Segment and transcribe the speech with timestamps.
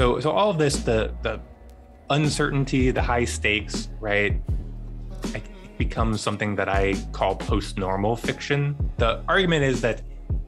[0.00, 1.38] So so all of this, the the
[2.08, 4.40] uncertainty, the high stakes, right?
[5.34, 5.42] It
[5.76, 8.74] becomes something that I call post-normal fiction.
[8.96, 10.00] The argument is that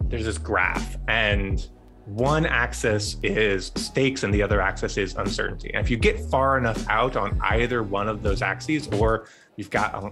[0.08, 1.68] there's this graph and
[2.06, 5.70] one axis is stakes and the other axis is uncertainty.
[5.74, 9.68] And if you get far enough out on either one of those axes, or you've
[9.68, 10.10] got a,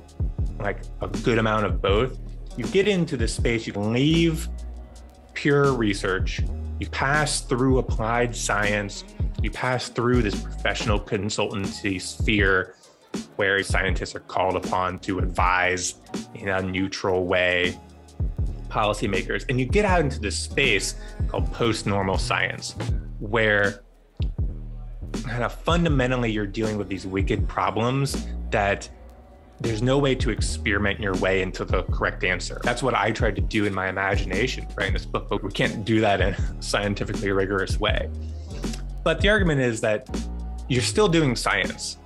[0.63, 2.19] like a good amount of both,
[2.59, 4.51] you get into this space, you leave
[5.33, 6.43] pure research,
[6.79, 9.05] you pass through applied science,
[9.43, 12.75] you pass through this professional consultancy sphere
[13.37, 15.97] where scientists are called upon to advise
[16.35, 17.79] in a neutral way
[18.69, 19.45] policymakers.
[19.49, 20.95] And you get out into this space
[21.29, 22.77] called post normal science,
[23.19, 23.83] where
[25.25, 28.89] kind of fundamentally you're dealing with these wicked problems that
[29.61, 32.61] there's no way to experiment your way into the correct answer.
[32.63, 35.85] That's what I tried to do in my imagination writing this book, but we can't
[35.85, 38.09] do that in a scientifically rigorous way.
[39.03, 40.09] But the argument is that
[40.69, 41.99] you're still doing science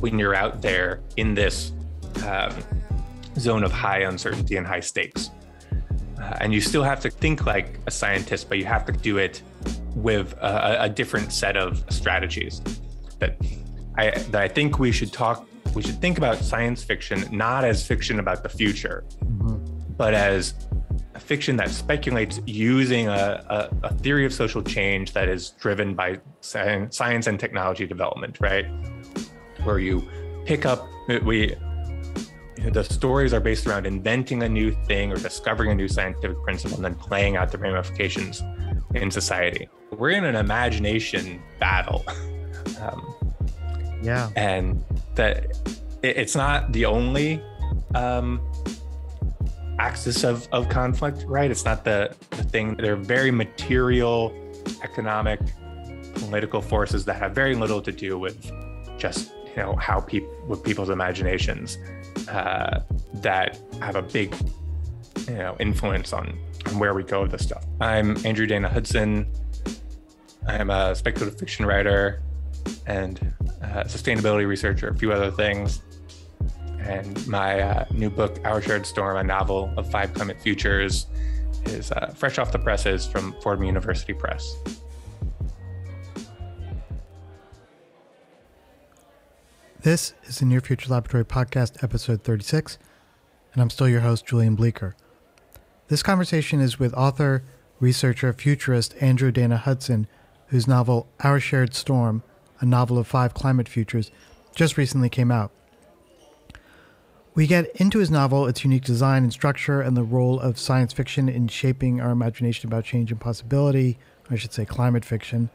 [0.00, 1.72] when you're out there in this
[2.26, 2.52] um,
[3.38, 5.30] zone of high uncertainty and high stakes.
[6.20, 9.18] Uh, and you still have to think like a scientist, but you have to do
[9.18, 9.42] it
[9.94, 12.60] with a, a different set of strategies.
[13.18, 13.36] That
[13.96, 15.48] I that I think we should talk.
[15.74, 19.56] We should think about science fiction not as fiction about the future, mm-hmm.
[19.96, 20.54] but as
[21.14, 23.44] a fiction that speculates using a,
[23.82, 28.66] a, a, theory of social change that is driven by science, and technology development, right?
[29.64, 30.08] Where you
[30.46, 30.86] pick up
[31.24, 31.54] we
[32.70, 36.76] the stories are based around inventing a new thing or discovering a new scientific principle
[36.76, 38.42] and then playing out the ramifications
[38.94, 39.68] in society.
[39.90, 42.04] We're in an imagination battle.
[42.80, 43.14] Um,
[44.02, 44.30] yeah.
[44.34, 45.56] And that
[46.02, 47.42] it, it's not the only
[47.94, 48.40] um,
[49.82, 51.50] axis of, of conflict, right?
[51.50, 52.76] It's not the, the thing.
[52.76, 54.32] They're very material,
[54.84, 55.40] economic,
[56.14, 58.38] political forces that have very little to do with
[58.96, 61.78] just you know how people with people's imaginations
[62.28, 62.80] uh,
[63.14, 64.34] that have a big
[65.26, 67.64] you know influence on, on where we go with this stuff.
[67.80, 69.26] I'm Andrew Dana Hudson.
[70.46, 72.22] I'm a speculative fiction writer
[72.86, 73.34] and
[73.96, 75.82] sustainability researcher, a few other things.
[76.84, 81.06] And my uh, new book, Our Shared Storm, a novel of five climate futures,
[81.66, 84.56] is uh, fresh off the presses from Fordham University Press.
[89.82, 92.78] This is the Near Future Laboratory Podcast, episode 36,
[93.52, 94.94] and I'm still your host, Julian Bleecker.
[95.88, 97.42] This conversation is with author,
[97.80, 100.06] researcher, futurist Andrew Dana Hudson,
[100.48, 102.22] whose novel Our Shared Storm,
[102.60, 104.10] a novel of five climate futures,
[104.54, 105.50] just recently came out.
[107.34, 110.92] We get into his novel, its unique design and structure, and the role of science
[110.92, 113.98] fiction in shaping our imagination about change and possibility,
[114.30, 115.50] I should say climate fiction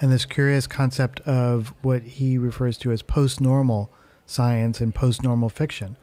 [0.00, 3.90] and this curious concept of what he refers to as post normal
[4.26, 5.96] science and post normal fiction.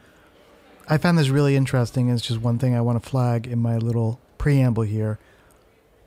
[0.87, 2.09] I found this really interesting.
[2.09, 5.19] It's just one thing I want to flag in my little preamble here.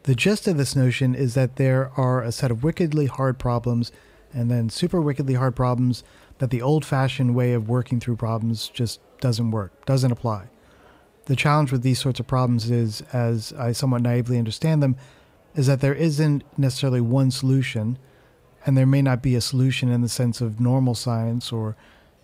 [0.03, 3.93] The gist of this notion is that there are a set of wickedly hard problems
[4.33, 6.05] and then super wickedly hard problems
[6.39, 10.49] that the old fashioned way of working through problems just doesn't work, doesn't apply.
[11.27, 14.97] The challenge with these sorts of problems is, as I somewhat naively understand them,
[15.55, 17.99] is that there isn't necessarily one solution,
[18.65, 21.77] and there may not be a solution in the sense of normal science or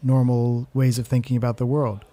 [0.03, 2.05] normal ways of thinking about the world.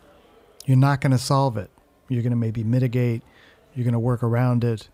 [0.66, 1.70] You're not going to solve it.
[2.08, 3.22] You're going to maybe mitigate,
[3.76, 4.90] you're going to work around it,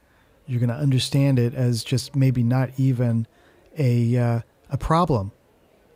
[0.48, 3.26] you're going to understand it as just maybe not even
[3.78, 4.40] a, uh,
[4.70, 5.32] a problem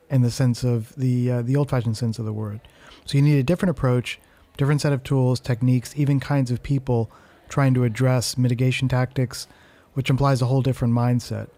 [0.10, 2.60] in the sense of the, uh, the old fashioned sense of the word.
[3.06, 4.20] So you need a different approach,
[4.58, 7.12] different set of tools, techniques, even kinds of people
[7.48, 9.48] trying to address mitigation tactics
[9.94, 11.50] which implies a whole different mindset.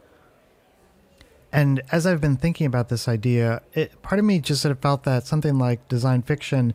[1.51, 4.79] And as I've been thinking about this idea, it, part of me just sort of
[4.79, 6.73] felt that something like design fiction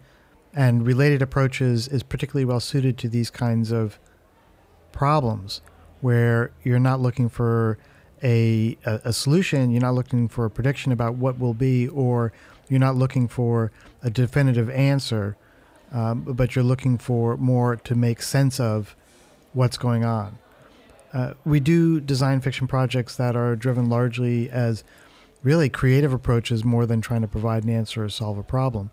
[0.54, 3.98] and related approaches is particularly well suited to these kinds of
[4.92, 5.60] problems
[6.00, 7.78] where you're not looking for
[8.22, 12.32] a, a, a, solution, you're not looking for a prediction about what will be, or
[12.68, 13.70] you're not looking for
[14.02, 15.36] a definitive answer,
[15.92, 18.96] um, but you're looking for more to make sense of
[19.52, 20.38] what's going on.
[21.12, 24.84] Uh, we do design fiction projects that are driven largely as
[25.42, 28.90] really creative approaches more than trying to provide an answer or solve a problem.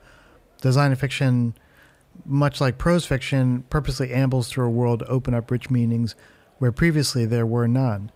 [0.62, 1.56] Design fiction,
[2.26, 6.16] much like prose fiction, purposely ambles through a world to open up rich meanings
[6.60, 8.12] where previously there were none.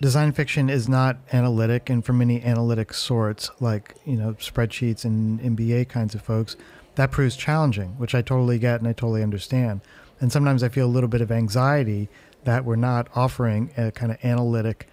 [0.00, 5.40] Design fiction is not analytic, and for many analytic sorts, like you know spreadsheets and
[5.40, 6.56] MBA kinds of folks,
[6.94, 9.82] that proves challenging, which I totally get and I totally understand.
[10.18, 12.08] And sometimes I feel a little bit of anxiety
[12.44, 14.88] that we're not offering a kind of analytic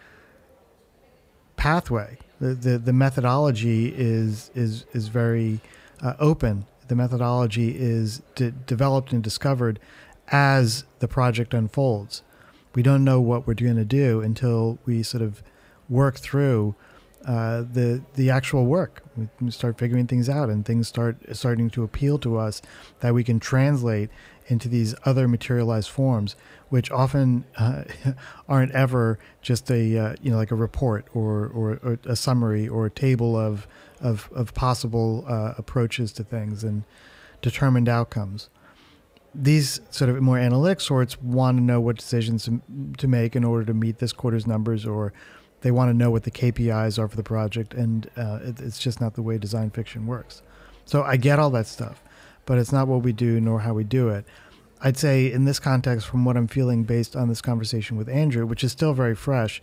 [1.55, 2.17] pathway.
[2.39, 5.61] The, the, the methodology is is is very
[6.01, 6.65] uh, open.
[6.89, 9.79] The methodology is de- developed and discovered
[10.29, 12.23] as the project unfolds.
[12.77, 15.41] We don't know what we're going to do until we sort of
[15.89, 16.75] work through
[17.25, 19.01] uh, the the actual work.
[19.41, 22.61] We start figuring things out, and things start starting to appeal to us
[22.99, 24.11] that we can translate
[24.45, 26.35] into these other materialized forms,
[26.69, 27.85] which often uh,
[28.47, 32.67] aren't ever just a uh, you know like a report or, or, or, a summary
[32.67, 33.65] or a table of
[34.01, 36.83] of, of possible uh, approaches to things and
[37.41, 38.49] determined outcomes.
[39.39, 42.49] These sort of more analytic sorts want to know what decisions
[42.97, 45.13] to, make in order to meet this quarter's numbers or
[45.61, 48.79] they want to know what the KPIs are for the project, and uh, it, it's
[48.79, 50.41] just not the way design fiction works.
[50.85, 52.01] So I get all that stuff,
[52.45, 54.25] but it's not what we do nor how we do it.
[54.81, 58.45] I'd say in this context, from what I'm feeling based on this conversation with Andrew,
[58.45, 59.61] which is still very fresh,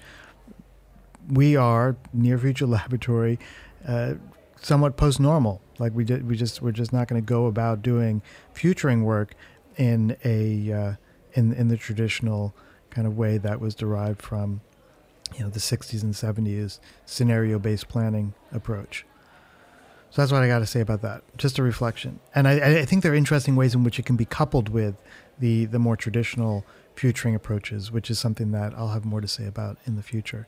[1.29, 3.39] we are near future laboratory,
[3.87, 4.15] uh,
[4.61, 5.61] somewhat post normal.
[5.79, 8.23] Like we did, we just we're just not going to go about doing
[8.53, 9.35] futuring work
[9.77, 10.93] in a uh,
[11.35, 12.55] in in the traditional
[12.91, 14.61] kind of way that was derived from
[15.37, 19.05] you know the 60s and 70s scenario based planning approach.
[20.11, 21.23] So that's what I got to say about that.
[21.37, 24.15] Just a reflection, and I, I, think there are interesting ways in which it can
[24.15, 24.95] be coupled with
[25.41, 29.47] the the more traditional futuring approaches, which is something that I'll have more to say
[29.47, 30.47] about in the future.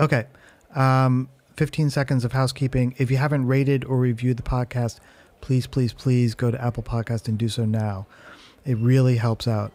[0.00, 0.26] Okay,
[0.74, 2.94] um, 15 seconds of housekeeping.
[2.98, 4.98] If you haven't rated or reviewed the podcast,
[5.42, 8.06] please, please, please go to Apple Podcast and do so now.
[8.64, 9.72] It really helps out.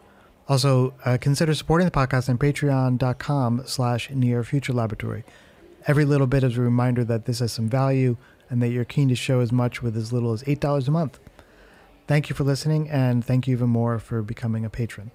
[0.48, 5.22] Also, uh, consider supporting the podcast on patreon.com slash near future laboratory.
[5.86, 8.16] Every little bit is a reminder that this has some value
[8.50, 11.20] and that you're keen to show as much with as little as $8 a month.
[12.06, 15.10] Thank you for listening, and thank you even more for becoming a patron.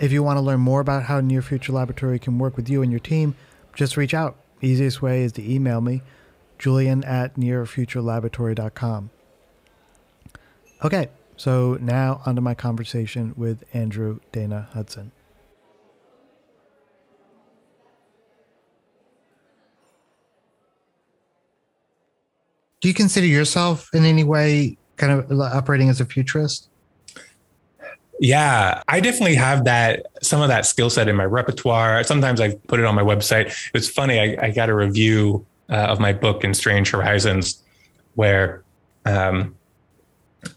[0.00, 2.82] If you want to learn more about how Near Future Laboratory can work with you
[2.82, 3.36] and your team,
[3.74, 4.36] just reach out.
[4.60, 6.02] Easiest way is to email me,
[6.58, 9.10] julian at nearfuturelaboratory.com.
[10.82, 15.12] Okay, so now onto my conversation with Andrew Dana Hudson.
[22.80, 26.68] Do you consider yourself in any way kind of operating as a futurist?
[28.18, 32.02] Yeah, I definitely have that some of that skill set in my repertoire.
[32.04, 33.54] Sometimes I put it on my website.
[33.74, 34.18] It's funny.
[34.18, 37.62] I, I got a review uh, of my book in Strange Horizons,
[38.14, 38.62] where
[39.04, 39.54] um,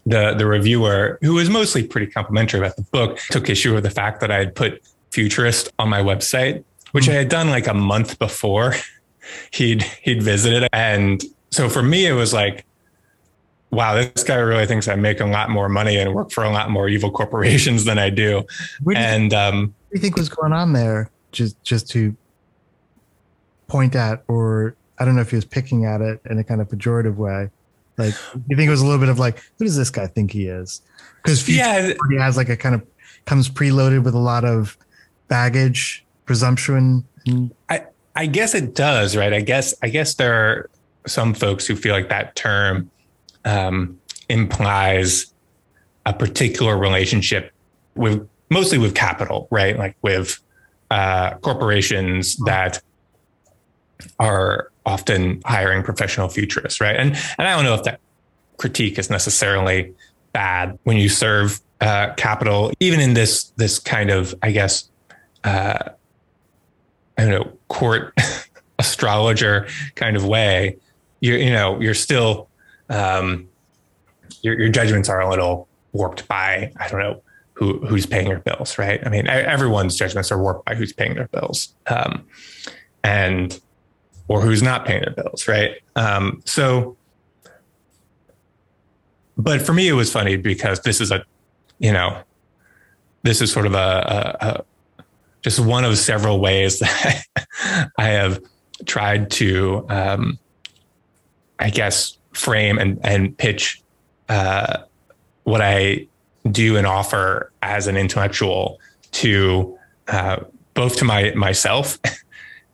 [0.06, 3.90] the the reviewer, who was mostly pretty complimentary about the book, took issue with the
[3.90, 7.12] fact that I had put futurist on my website, which mm-hmm.
[7.12, 8.74] I had done like a month before
[9.52, 10.68] he'd he'd visited.
[10.72, 12.64] And so for me, it was like,
[13.70, 16.50] wow, this guy really thinks I make a lot more money and work for a
[16.50, 18.44] lot more evil corporations than I do.
[18.82, 21.10] What do and you, um, what do you think was going on there?
[21.32, 22.16] Just just to
[23.66, 26.60] point at, or I don't know if he was picking at it in a kind
[26.60, 27.50] of pejorative way.
[27.96, 28.14] Like,
[28.48, 30.46] you think it was a little bit of like, who does this guy think he
[30.46, 30.82] is?
[31.22, 32.86] Because yeah, he has like a kind of
[33.24, 34.76] comes preloaded with a lot of
[35.28, 37.04] baggage, presumption.
[37.68, 37.84] I
[38.16, 39.32] I guess it does, right?
[39.32, 40.70] I guess I guess there are
[41.06, 42.90] some folks who feel like that term
[43.44, 43.98] um,
[44.28, 45.32] implies
[46.06, 47.52] a particular relationship
[47.94, 49.78] with mostly with capital, right?
[49.78, 50.38] Like with
[50.90, 52.82] uh, corporations that
[54.18, 56.96] are often hiring professional futurists, right?
[56.96, 58.00] And and I don't know if that
[58.56, 59.94] critique is necessarily
[60.32, 64.88] bad when you serve uh, capital, even in this this kind of, I guess,
[65.44, 65.90] uh,
[67.18, 68.16] I don't know, court
[68.78, 70.76] astrologer kind of way.
[71.20, 72.48] You you know you're still
[72.90, 73.48] um,
[74.42, 77.22] your your judgments are a little warped by I don't know
[77.54, 79.00] who who's paying your bills, right?
[79.06, 82.26] I mean, everyone's judgments are warped by who's paying their bills, um,
[83.02, 83.58] and
[84.28, 85.76] or who's not paying their bills, right?
[85.96, 86.96] Um, so,
[89.36, 91.24] but for me, it was funny because this is a,
[91.78, 92.22] you know,
[93.22, 93.76] this is sort of a,
[94.40, 94.64] a, a
[95.42, 97.24] just one of several ways that
[97.98, 98.42] I have
[98.86, 100.38] tried to, um,
[101.58, 103.82] I guess, frame and and pitch
[104.28, 104.84] uh,
[105.44, 106.06] what I
[106.50, 108.80] do and offer as an intellectual
[109.12, 109.78] to
[110.08, 110.40] uh,
[110.74, 111.98] both to my myself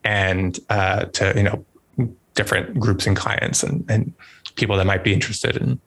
[0.04, 1.64] and uh, to you know
[2.34, 4.12] different groups and clients and, and
[4.54, 5.80] people that might be interested in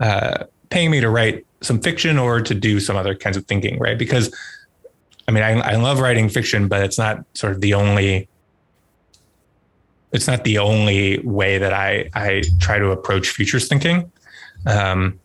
[0.00, 3.78] uh, paying me to write some fiction or to do some other kinds of thinking,
[3.78, 3.98] right?
[3.98, 4.34] Because
[5.26, 8.28] I mean, I, I love writing fiction, but it's not sort of the only.
[10.12, 14.12] It's not the only way that I I try to approach futures thinking,
[14.66, 15.18] um,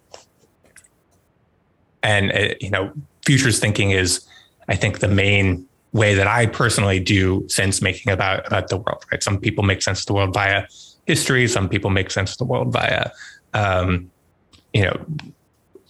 [2.01, 2.91] and it, uh, you know,
[3.25, 4.25] futures thinking is,
[4.67, 9.05] I think, the main way that I personally do sense making about about the world.
[9.12, 10.67] Right, some people make sense of the world via
[11.05, 11.48] history.
[11.48, 13.12] Some people make sense of the world via,
[13.53, 14.12] um,
[14.74, 15.05] you know,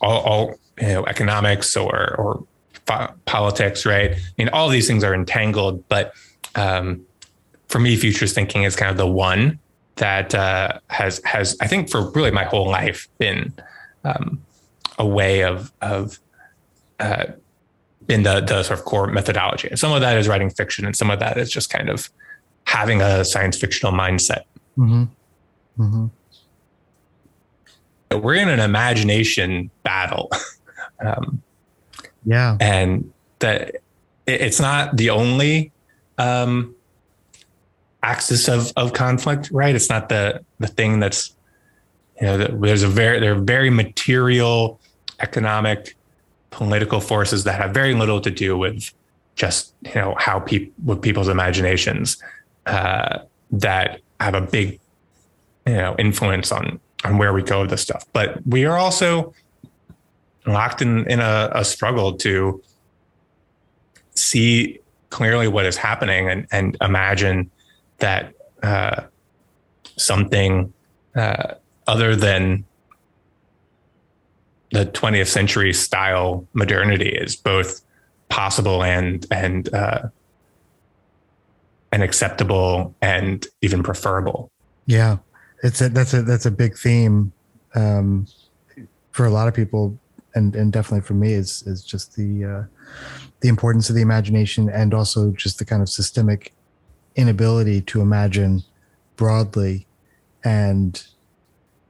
[0.02, 2.44] all, all you know economics or or
[3.26, 3.86] politics.
[3.86, 6.14] Right, I mean, all these things are entangled, but
[6.56, 7.06] um,
[7.68, 9.60] for me, futures thinking is kind of the one
[9.96, 13.54] that uh, has has I think for really my whole life been
[14.04, 14.42] um,
[14.98, 16.20] a way of of
[17.00, 17.26] uh,
[18.10, 19.70] in the the sort of core methodology.
[19.70, 22.10] And some of that is writing fiction, and some of that is just kind of
[22.66, 24.44] having a science fictional mindset.
[24.78, 25.04] Mm-hmm.
[25.82, 26.08] Mm-hmm.
[28.20, 30.32] We're in an imagination battle.
[31.06, 31.42] um,
[32.26, 33.76] yeah, and that
[34.26, 35.72] it's not the only
[36.18, 36.76] um,
[38.02, 39.76] axis of of conflict, right?
[39.76, 41.36] It's not the the thing that's
[42.20, 44.80] you know there's a very there are very material,
[45.20, 45.96] economic,
[46.52, 48.92] political forces that have very little to do with
[49.36, 52.22] just you know how people with people's imaginations
[52.66, 53.20] uh,
[53.52, 54.80] that have a big
[55.66, 58.06] you know influence on on where we go with this stuff.
[58.14, 59.34] But we are also
[60.46, 62.62] locked in in a, a struggle to
[64.16, 64.80] see
[65.10, 67.50] clearly what is happening and and imagine
[68.00, 69.04] that uh,
[69.98, 70.74] something
[71.16, 71.54] uh,
[71.88, 72.66] other than
[74.72, 77.82] the 20th century style modernity is both
[78.30, 80.08] possible and and uh,
[81.92, 84.52] and acceptable and even preferable.
[84.86, 85.18] Yeah,
[85.64, 87.32] it's a that's a that's a big theme
[87.76, 88.28] um,
[89.12, 89.98] for a lot of people,
[90.36, 92.64] and and definitely for me is is just the uh,
[93.42, 96.54] the importance of the imagination and also just the kind of systemic
[97.16, 98.64] inability to imagine
[99.16, 99.86] broadly
[100.44, 101.08] and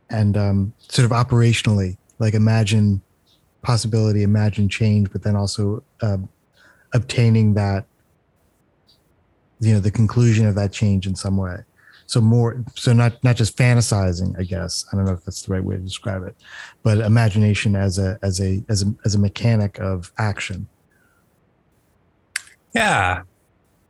[0.10, 3.02] and um, sort of operationally like imagine
[3.62, 6.18] possibility imagine change but then also uh,
[6.94, 7.86] obtaining that
[9.60, 11.58] you know the conclusion of that change in some way.
[12.06, 14.86] So more so not not just fantasizing i guess.
[14.92, 16.36] I don't know if that's the right way to describe it
[16.84, 20.68] but imagination as a as a as a as a mechanic of action.
[22.74, 23.24] Yeah.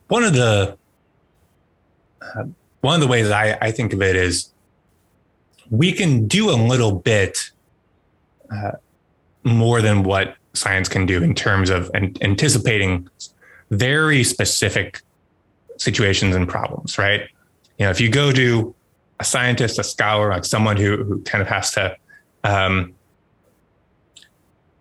[0.07, 0.77] One of the
[2.21, 2.43] uh,
[2.81, 4.51] one of the ways I, I think of it is
[5.69, 7.51] we can do a little bit
[8.51, 8.71] uh,
[9.43, 13.07] more than what science can do in terms of an, anticipating
[13.71, 15.01] very specific
[15.77, 17.21] situations and problems, right?
[17.77, 18.75] You know, if you go to
[19.19, 21.95] a scientist, a scholar, like someone who who kind of has to
[22.43, 22.93] um,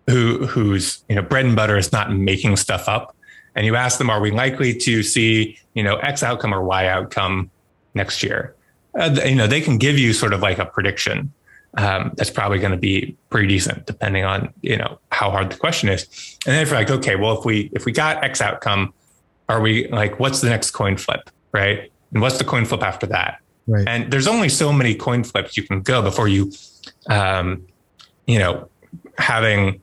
[0.07, 3.15] who whose you know bread and butter is not making stuff up,
[3.55, 6.87] and you ask them, are we likely to see, you know, X outcome or Y
[6.87, 7.49] outcome
[7.93, 8.55] next year?
[8.97, 11.31] Uh, you know, they can give you sort of like a prediction.
[11.75, 15.57] Um, that's probably going to be pretty decent, depending on you know how hard the
[15.57, 16.37] question is.
[16.45, 18.93] And then if you're like, okay, well, if we if we got X outcome,
[19.47, 21.91] are we like, what's the next coin flip, right?
[22.11, 23.39] And what's the coin flip after that?
[23.67, 23.87] Right.
[23.87, 26.51] And there's only so many coin flips you can go before you,
[27.07, 27.67] um,
[28.25, 28.67] you know,
[29.19, 29.79] having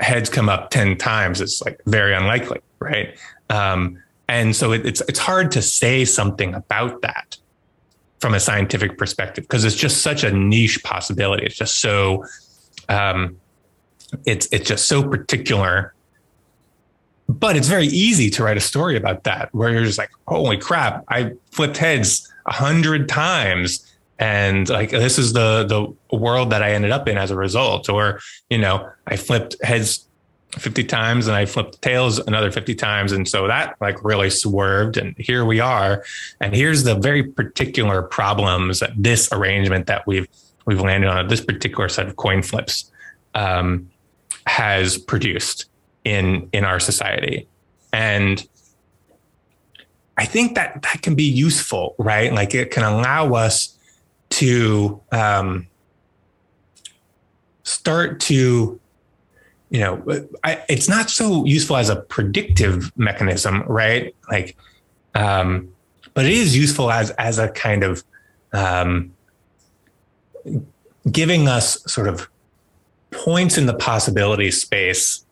[0.00, 3.16] heads come up 10 times is like very unlikely right?
[3.50, 7.36] Um, and so it, it's it's hard to say something about that
[8.24, 11.44] from a scientific perspective because it's just such a niche possibility.
[11.44, 12.24] It's just so
[12.88, 13.36] um,
[14.24, 15.92] it's it's just so particular.
[17.28, 20.56] But it's very easy to write a story about that where you're just like, holy
[20.56, 26.62] crap, I flipped heads a hundred times and like this is the the world that
[26.62, 27.90] I ended up in as a result.
[27.90, 30.08] Or, you know, I flipped heads
[30.54, 33.12] 50 times and I flipped tails another 50 times.
[33.12, 34.96] And so that like really swerved.
[34.96, 36.04] And here we are.
[36.40, 40.28] And here's the very particular problems that this arrangement that we've
[40.66, 42.90] we've landed on this particular set of coin flips
[43.34, 43.90] um,
[44.46, 45.66] has produced
[46.04, 47.48] in in our society.
[47.92, 48.46] And
[50.16, 52.32] I think that that can be useful, right?
[52.32, 53.76] Like it can allow us
[54.30, 55.66] to um,
[57.64, 58.80] start to
[59.74, 64.14] you know, I, it's not so useful as a predictive mechanism, right?
[64.30, 64.56] Like,
[65.16, 65.68] um,
[66.14, 68.04] but it is useful as as a kind of
[68.52, 69.12] um,
[71.10, 72.28] giving us sort of
[73.10, 75.26] points in the possibility space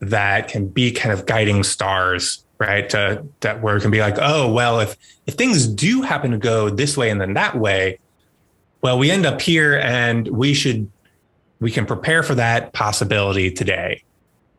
[0.00, 2.90] that can be kind of guiding stars, right?
[2.90, 4.96] To, that where it can be like, oh, well, if
[5.28, 8.00] if things do happen to go this way and then that way,
[8.82, 10.90] well, we end up here, and we should
[11.64, 14.02] we can prepare for that possibility today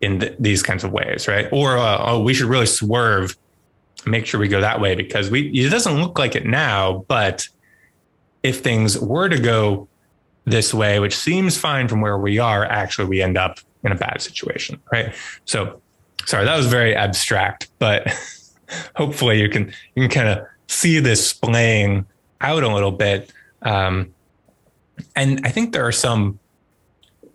[0.02, 1.48] in th- these kinds of ways, right?
[1.52, 3.38] Or uh, oh, we should really swerve,
[4.08, 7.48] make sure we go that way because we it doesn't look like it now, but
[8.42, 9.88] if things were to go
[10.46, 13.96] this way, which seems fine from where we are, actually we end up in a
[13.96, 15.14] bad situation, right?
[15.46, 15.80] So
[16.26, 18.08] sorry, that was very abstract, but
[18.96, 22.08] hopefully you can you can kind of see this playing
[22.42, 23.32] out a little bit.
[23.62, 24.12] Um,
[25.16, 26.40] and I think there are some,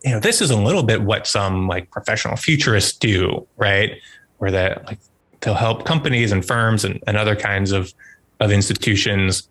[0.04, 4.00] you know, this is a little bit what some like professional futurists do, right?
[4.38, 4.98] Where that like
[5.40, 7.92] they'll help companies and firms and, and other kinds of
[8.40, 9.48] of institutions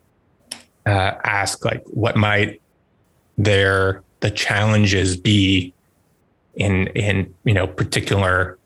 [0.85, 2.61] uh, ask like what might
[3.37, 5.73] their the challenges be
[6.55, 8.57] in in you know particular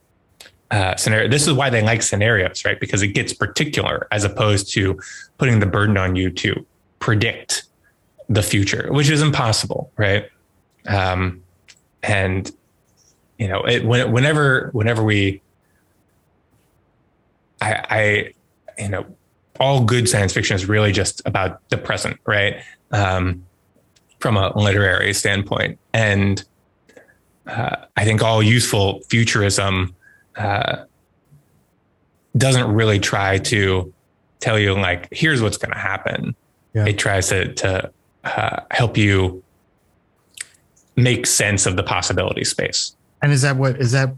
[0.72, 1.28] uh, scenario.
[1.28, 2.80] This is why they like scenarios, right?
[2.80, 5.00] Because it gets particular as opposed to
[5.38, 6.66] putting the burden on you to
[7.00, 7.66] predict
[8.30, 10.30] the future, which is impossible, right?
[10.88, 11.43] Um,
[12.04, 12.52] and
[13.38, 15.42] you know, it, when, whenever whenever we,
[17.62, 18.34] I, I,
[18.82, 19.06] you know,
[19.60, 22.62] all good science fiction is really just about the present, right?
[22.92, 23.46] Um,
[24.20, 26.44] from a literary standpoint, and
[27.48, 29.96] uh, I think all useful futurism
[30.38, 30.86] uh,
[32.38, 33.94] doesn't really try to
[34.40, 36.36] tell you like here's what's going to happen.
[36.74, 36.86] Yeah.
[36.86, 37.92] It tries to to
[38.24, 39.43] uh, help you
[40.96, 42.96] make sense of the possibility space.
[43.22, 44.14] And is that what is that?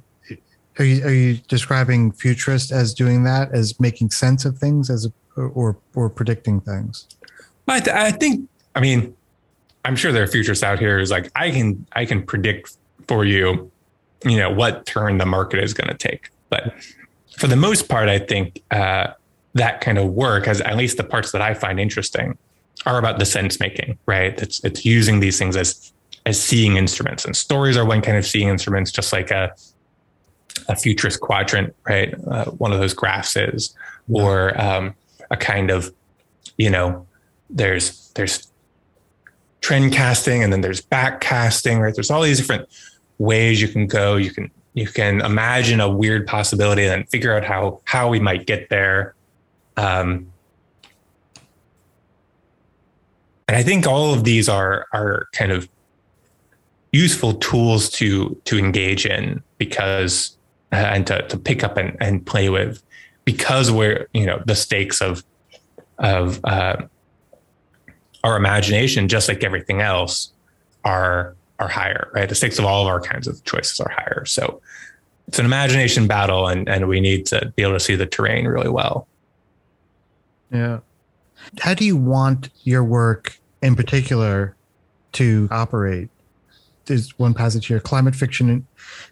[0.77, 5.05] Are you are you describing futurist as doing that as making sense of things as
[5.05, 7.07] a, or or predicting things?
[7.67, 9.15] I, th- I think I mean
[9.85, 12.77] I'm sure there are futurists out here who's like I can I can predict
[13.07, 13.71] for you
[14.23, 16.73] you know what turn the market is going to take but
[17.37, 19.07] for the most part I think uh,
[19.53, 22.37] that kind of work as at least the parts that I find interesting
[22.85, 24.39] are about the sense making, right?
[24.41, 25.91] It's it's using these things as
[26.25, 29.53] as seeing instruments, and stories are one kind of seeing instruments, just like a
[30.67, 32.13] a futurist quadrant, right?
[32.27, 33.75] Uh, one of those graphs is,
[34.09, 34.95] or um,
[35.29, 35.93] a kind of,
[36.57, 37.05] you know,
[37.49, 38.51] there's there's
[39.61, 41.93] trend casting, and then there's back casting, right?
[41.93, 42.67] There's all these different
[43.17, 44.15] ways you can go.
[44.15, 48.19] You can you can imagine a weird possibility and then figure out how how we
[48.19, 49.15] might get there.
[49.77, 50.31] Um,
[53.47, 55.69] And I think all of these are are kind of
[56.95, 60.37] useful tools to to engage in because
[60.71, 62.81] uh, and to, to pick up and, and play with
[63.25, 65.23] because we're you know the stakes of
[65.99, 66.77] of uh,
[68.23, 70.31] our imagination just like everything else
[70.85, 72.29] are are higher right?
[72.29, 74.23] The stakes of all of our kinds of choices are higher.
[74.25, 74.61] So
[75.27, 78.47] it's an imagination battle and and we need to be able to see the terrain
[78.47, 79.05] really well.
[80.49, 80.79] Yeah.
[81.59, 84.55] How do you want your work in particular
[85.13, 86.09] to operate?
[86.85, 88.65] There's one passage here climate fiction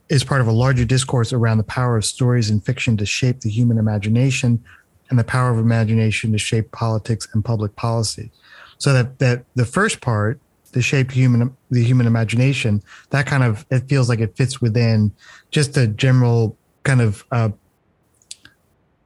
[0.10, 3.42] is part of a larger discourse around the power of stories and fiction to shape
[3.42, 4.64] the human imagination
[5.10, 8.32] and the power of imagination to shape politics and public policy.
[8.78, 10.40] So that that the first part,
[10.72, 15.12] the shape human the human imagination, that kind of it feels like it fits within
[15.52, 17.50] just a general kind of uh,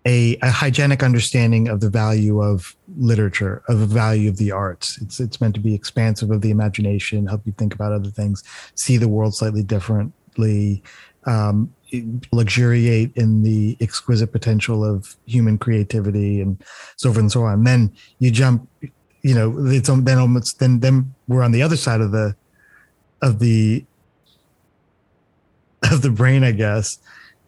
[0.08, 4.98] a, a, hygienic understanding of the value of literature, of the value of the arts.
[5.02, 8.41] It's it's meant to be expansive of the imagination, help you think about other things,
[8.76, 10.82] see the world slightly differently,
[11.26, 11.74] um,
[12.32, 16.63] luxuriate in the exquisite potential of human creativity, and
[16.96, 17.56] so forth and so on.
[17.56, 18.70] And then you jump,
[19.24, 22.34] you know, it's then almost then then we're on the other side of the
[23.22, 23.86] of the
[25.91, 26.98] of the brain, I guess,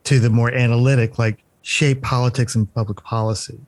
[0.03, 3.59] to the more analytic, like shape politics and public policy.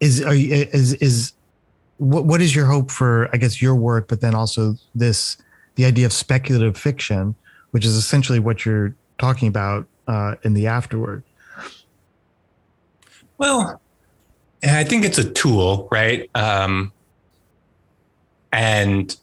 [0.00, 1.32] Is are you, is is
[1.98, 5.36] what what is your hope for I guess your work, but then also this
[5.74, 7.34] the idea of speculative fiction,
[7.70, 11.22] which is essentially what you're talking about uh, in the afterward.
[13.38, 13.80] Well,
[14.62, 16.28] I think it's a tool, right?
[16.34, 16.92] Um,
[18.52, 19.16] and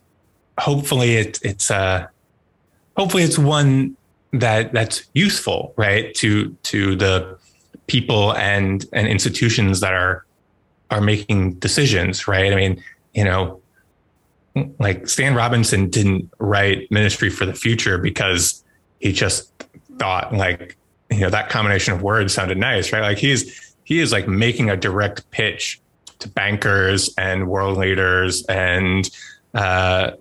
[0.57, 2.07] hopefully it, it's uh,
[2.95, 3.95] hopefully it's one
[4.33, 7.37] that that's useful, right, to to the
[7.87, 10.25] people and and institutions that are
[10.91, 12.51] are making decisions, right?
[12.51, 13.61] I mean, you know,
[14.79, 18.63] like Stan Robinson didn't write Ministry for the Future because
[18.99, 19.51] he just
[19.97, 20.77] thought like,
[21.09, 23.01] you know, that combination of words sounded nice, right?
[23.01, 25.79] Like he's he is like making a direct pitch
[26.19, 29.09] to bankers and world leaders and
[29.53, 30.11] uh,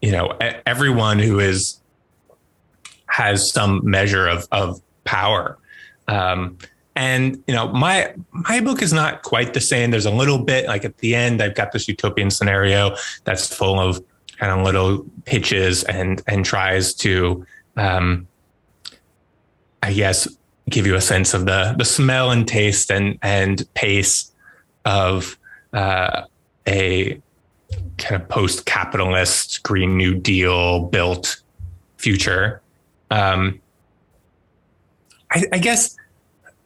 [0.00, 0.36] you know
[0.66, 1.79] everyone who is
[3.10, 5.58] has some measure of of power.
[6.08, 6.58] Um,
[6.96, 9.90] and you know, my my book is not quite the same.
[9.90, 13.78] There's a little bit like at the end, I've got this utopian scenario that's full
[13.78, 14.02] of
[14.38, 17.46] kind of little pitches and and tries to,
[17.76, 18.26] um,
[19.82, 20.28] I guess,
[20.68, 24.32] give you a sense of the the smell and taste and and pace
[24.84, 25.38] of
[25.72, 26.22] uh,
[26.66, 27.20] a
[27.98, 31.42] kind of post capitalist Green New Deal built
[31.98, 32.62] future.
[33.10, 33.60] Um,
[35.30, 35.96] I, I guess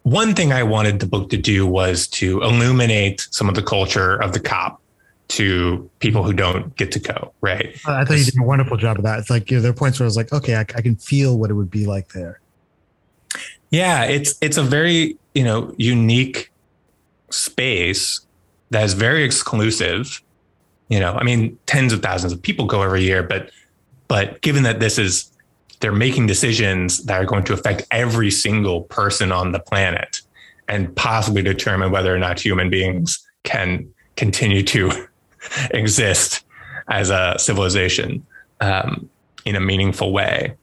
[0.03, 4.17] one thing I wanted the book to do was to illuminate some of the culture
[4.17, 4.81] of the COP
[5.29, 7.75] to people who don't get to go, right?
[7.87, 9.19] I thought you did a wonderful job of that.
[9.19, 10.97] It's like you know, there are points where I was like, okay, I, I can
[10.97, 12.41] feel what it would be like there.
[13.71, 16.53] Yeah, it's it's a very you know unique
[17.31, 18.21] space
[18.71, 20.23] that is very exclusive.
[20.89, 23.51] You know, I mean, tens of thousands of people go every year, but
[24.07, 25.33] but given that this is
[25.85, 30.23] they're making decisions that are going to affect every single person on the planet
[30.67, 34.91] and possibly determine whether or not human beings can continue to
[35.73, 36.43] exist
[36.89, 38.25] as a civilization
[38.63, 39.11] um,
[39.45, 40.55] in a meaningful way.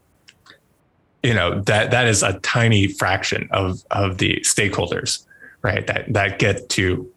[1.22, 5.24] You know that that is a tiny fraction of of the stakeholders
[5.62, 7.08] right that that get to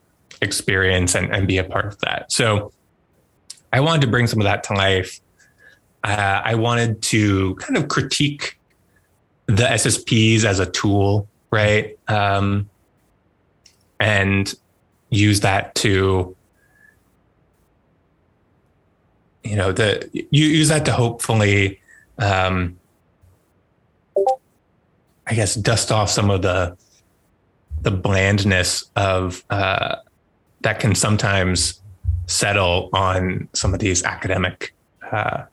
[0.43, 2.31] experience and, and be a part of that.
[2.31, 2.71] So
[3.73, 5.21] i wanted to bring some of that to life
[6.05, 8.59] uh, i wanted to kind of critique
[9.47, 11.97] the SSPs as a tool right?
[12.09, 12.69] Um,
[14.01, 14.53] and
[15.11, 16.35] use that to
[19.45, 21.81] you know the you use that to hopefully
[22.19, 22.77] um,
[25.29, 26.77] I guess dust off some of the
[27.83, 29.97] the blandness of uh,
[30.62, 31.81] that can sometimes
[32.27, 34.75] settle on some of these academic,
[35.12, 35.45] uh,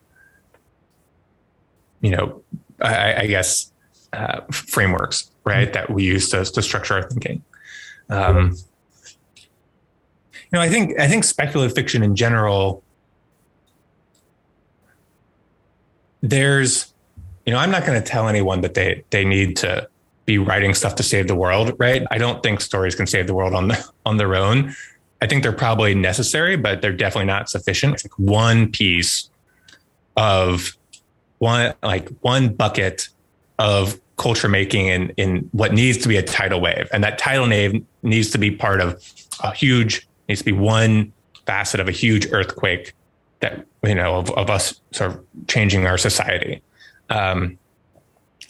[2.02, 2.42] you know,
[2.80, 3.72] I, I guess
[4.12, 7.42] uh, frameworks, right, that we use to, to structure our thinking.
[8.10, 8.56] Um,
[10.34, 12.82] you know, I think I think speculative fiction in general.
[16.20, 16.92] There's
[17.46, 19.88] you know, I'm not going to tell anyone that they they need to
[20.24, 22.06] be writing stuff to save the world, right?
[22.10, 24.74] I don't think stories can save the world on the, on their own.
[25.20, 27.94] I think they're probably necessary, but they're definitely not sufficient.
[27.94, 29.30] It's like one piece
[30.16, 30.76] of
[31.42, 33.08] one like one bucket
[33.58, 37.48] of culture making in in what needs to be a tidal wave, and that tidal
[37.48, 39.02] wave needs to be part of
[39.42, 41.12] a huge needs to be one
[41.44, 42.94] facet of a huge earthquake
[43.40, 46.62] that you know of, of us sort of changing our society.
[47.10, 47.58] Um,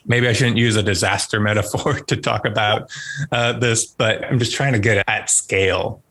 [0.05, 2.91] maybe I shouldn't use a disaster metaphor to talk about
[3.33, 6.03] uh, this, but I'm just trying to get at scale.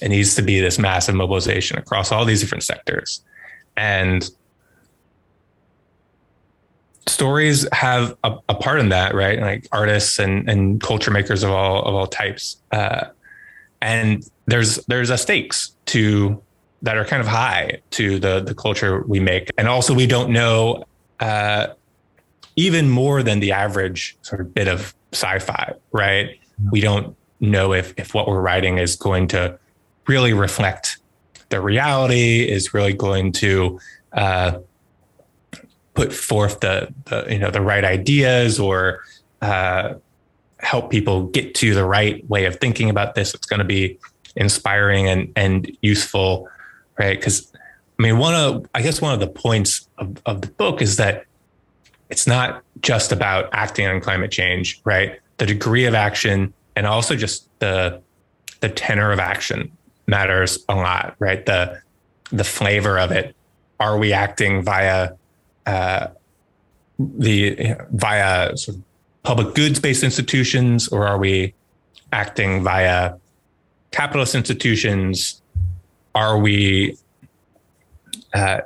[0.00, 3.22] It needs to be this massive mobilization across all these different sectors.
[3.76, 4.30] And
[7.06, 9.40] stories have a, a part in that, right?
[9.40, 12.56] Like artists and, and culture makers of all of all types.
[12.70, 13.06] Uh,
[13.80, 16.40] and there's there's a stakes to
[16.82, 19.50] that are kind of high to the the culture we make.
[19.58, 20.84] And also we don't know
[21.20, 21.68] uh,
[22.56, 26.38] even more than the average sort of bit of sci-fi, right?
[26.70, 29.58] We don't know if if what we're writing is going to
[30.06, 30.98] really reflect
[31.48, 33.80] the reality, is really going to
[34.12, 34.58] uh,
[36.00, 39.04] put forth the, the you know the right ideas or
[39.42, 39.92] uh,
[40.60, 43.34] help people get to the right way of thinking about this.
[43.34, 43.98] It's going to be
[44.34, 46.48] inspiring and and useful,
[46.98, 47.18] right?
[47.18, 47.52] Because
[47.98, 50.96] I mean, one of I guess one of the points of, of the book is
[50.96, 51.26] that
[52.08, 55.20] it's not just about acting on climate change, right?
[55.36, 58.00] The degree of action and also just the
[58.60, 59.70] the tenor of action
[60.06, 61.44] matters a lot, right?
[61.44, 61.82] The
[62.32, 63.36] the flavor of it.
[63.78, 65.10] Are we acting via
[65.70, 66.08] uh,
[66.98, 68.82] the via sort of
[69.22, 71.54] public goods based institutions, or are we
[72.12, 73.14] acting via
[73.92, 75.40] capitalist institutions?
[76.14, 76.96] Are we
[78.34, 78.60] uh,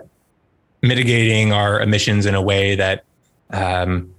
[0.83, 3.05] mitigating our emissions in a way that
[3.51, 4.14] um,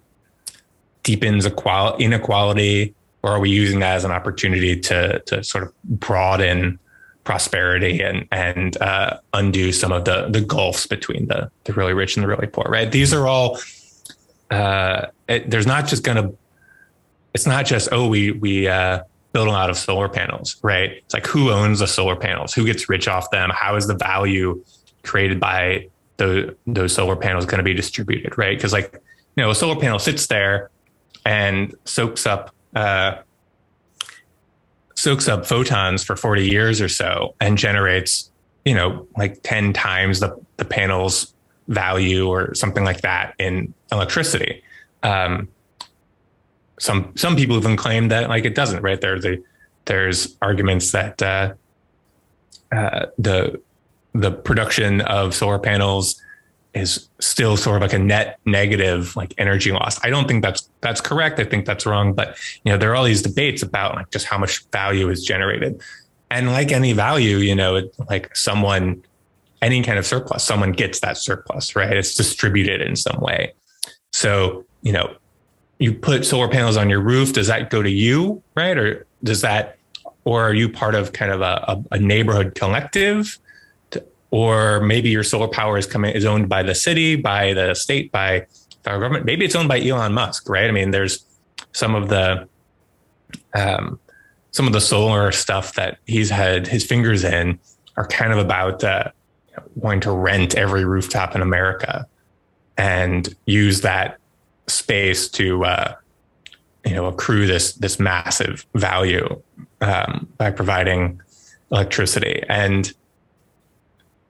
[1.03, 2.93] deepens equal- inequality,
[3.23, 6.79] or are we using that as an opportunity to to sort of broaden
[7.25, 12.15] prosperity and and uh, undo some of the the gulfs between the the really rich
[12.15, 12.65] and the really poor?
[12.69, 12.89] Right.
[12.89, 13.59] These are all.
[14.49, 16.37] Uh, it, there's not just going to.
[17.33, 19.01] It's not just oh we we uh,
[19.33, 20.91] build a lot of solar panels, right?
[20.91, 22.53] It's like who owns the solar panels?
[22.53, 23.49] Who gets rich off them?
[23.53, 24.63] How is the value
[25.03, 28.57] created by the, those solar panels going to be distributed, right?
[28.57, 28.93] Because like
[29.35, 30.69] you know, a solar panel sits there
[31.25, 33.17] and soaks up uh,
[35.05, 38.31] soaks up photons for 40 years or so and generates,
[38.65, 41.31] you know, like 10 times the, the panel's
[41.67, 44.63] value or something like that in electricity.
[45.03, 45.47] Um,
[46.79, 48.99] some some people even claim that like it doesn't, right?
[48.99, 49.43] There's the
[49.85, 51.53] there's arguments that uh,
[52.71, 53.61] uh, the
[54.13, 56.19] the production of solar panels
[56.75, 60.03] is still sort of like a net negative like energy loss.
[60.03, 61.39] I don't think that's that's correct.
[61.39, 62.13] I think that's wrong.
[62.13, 65.23] But you know, there are all these debates about like just how much value is
[65.23, 65.81] generated.
[66.29, 69.03] And like any value, you know, it, like someone
[69.61, 71.95] any kind of surplus, someone gets that surplus, right?
[71.95, 73.53] It's distributed in some way.
[74.13, 75.15] So, you know,
[75.79, 78.77] you put solar panels on your roof, does that go to you, right?
[78.77, 79.77] Or does that,
[80.23, 83.39] or are you part of kind of a, a neighborhood collective?
[84.35, 88.11] Or maybe your solar power is coming is owned by the city, by the state,
[88.11, 88.45] by
[88.83, 89.23] federal government.
[89.23, 90.67] Maybe it's owned by Elon Musk, right?
[90.67, 91.23] I mean, there's
[91.71, 92.45] some of the
[93.53, 93.97] um,
[94.51, 97.57] some of the solar stuff that he's had his fingers in
[97.95, 99.09] are kind of about uh,
[99.75, 102.05] wanting to rent every rooftop in America
[102.77, 104.17] and use that
[104.67, 105.95] space to uh,
[106.85, 109.41] you know accrue this this massive value
[109.79, 111.21] um, by providing
[111.71, 112.93] electricity and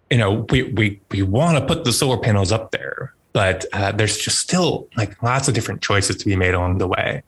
[0.10, 3.92] you know we we we want to put the solar panels up there but uh,
[3.92, 7.24] there's just still like lots of different choices to be made along the way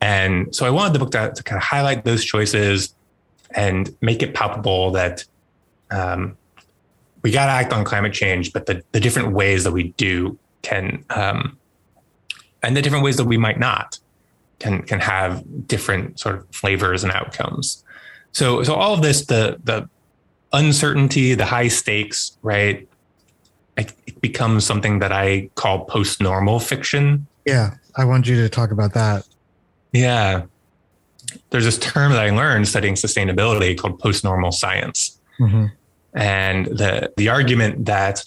[0.00, 2.94] and so i wanted the book to, to kind of highlight those choices
[3.52, 5.24] and make it palpable that
[5.90, 6.36] um,
[7.22, 10.38] we got to act on climate change but the, the different ways that we do
[10.62, 11.56] can um,
[12.62, 13.98] and the different ways that we might not
[14.58, 17.84] can can have different sort of flavors and outcomes.
[18.32, 19.88] So so all of this, the the
[20.56, 22.88] uncertainty, the high stakes, right?
[23.76, 23.92] It,
[24.22, 27.26] becomes something that I call post normal fiction.
[27.44, 29.28] Yeah, I want you to talk about that.
[29.92, 30.44] Yeah,
[31.50, 35.66] there's this term that I learned studying sustainability called post normal science, mm-hmm.
[36.14, 38.24] and the the argument that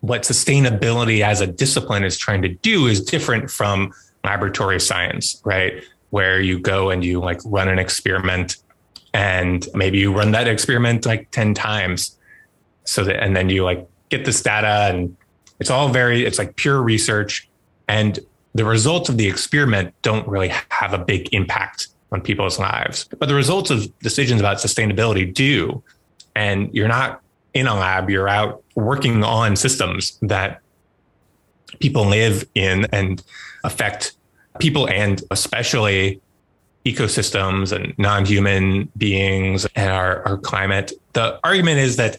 [0.00, 3.92] what sustainability as a discipline is trying to do is different from
[4.24, 5.82] laboratory science, right?
[6.10, 8.56] Where you go and you like run an experiment
[9.18, 12.16] and maybe you run that experiment like 10 times.
[12.84, 15.16] So that, and then you like get this data and
[15.58, 17.48] it's all very, it's like pure research.
[17.88, 18.20] And
[18.54, 23.08] the results of the experiment don't really have a big impact on people's lives.
[23.18, 25.82] But the results of decisions about sustainability do.
[26.36, 27.20] And you're not
[27.54, 30.60] in a lab, you're out working on systems that
[31.80, 33.20] people live in and
[33.64, 34.12] affect
[34.60, 36.20] people and especially
[36.92, 40.92] ecosystems and non-human beings and our, our climate.
[41.12, 42.18] The argument is that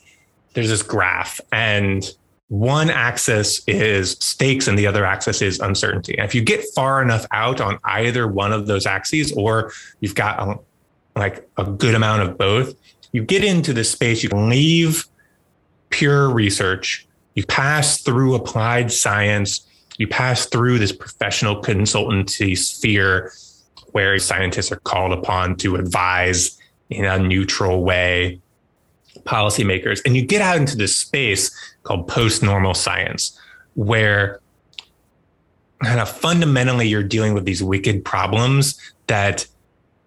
[0.54, 2.04] there's this graph and
[2.50, 6.18] one axis is stakes and the other axis is uncertainty.
[6.18, 10.16] And if you get far enough out on either one of those axes, or you've
[10.16, 10.60] got a,
[11.16, 12.74] like a good amount of both,
[13.12, 15.06] you get into this space, you leave
[15.90, 23.32] pure research, you pass through applied science, you pass through this professional consultancy sphere
[23.92, 26.58] where scientists are called upon to advise
[26.90, 28.40] in a neutral way
[29.24, 30.02] policymakers.
[30.06, 31.52] And you get out into this space
[31.84, 33.40] called post normal science,
[33.76, 34.40] where
[35.84, 39.48] kind of fundamentally you're dealing with these wicked problems that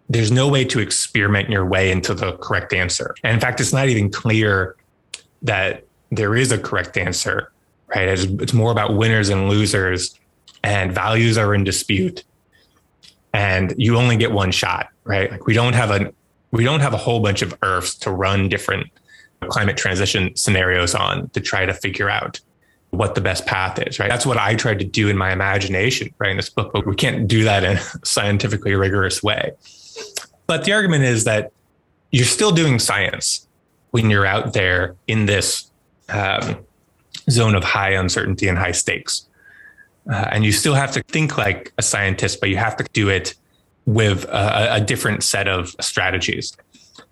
[0.08, 3.14] there's no way to experiment your way into the correct answer.
[3.24, 4.76] And in fact, it's not even clear
[5.42, 7.50] that there is a correct answer,
[7.94, 8.08] right?
[8.08, 10.18] It's, it's more about winners and losers,
[10.62, 12.24] and values are in dispute,
[13.32, 15.30] and you only get one shot, right?
[15.30, 16.12] Like we don't have a
[16.50, 18.88] we don't have a whole bunch of Earths to run different
[19.48, 22.40] climate transition scenarios on to try to figure out
[22.90, 24.10] what the best path is, right?
[24.10, 26.30] That's what I tried to do in my imagination, right?
[26.30, 29.52] In this book, but we can't do that in a scientifically rigorous way.
[30.46, 31.52] But the argument is that
[32.10, 33.48] you're still doing science
[33.92, 35.70] when you're out there in this
[36.10, 36.58] um,
[37.30, 39.26] zone of high uncertainty and high stakes.
[40.10, 43.08] Uh, and you still have to think like a scientist, but you have to do
[43.08, 43.34] it
[43.86, 46.56] with a, a different set of strategies.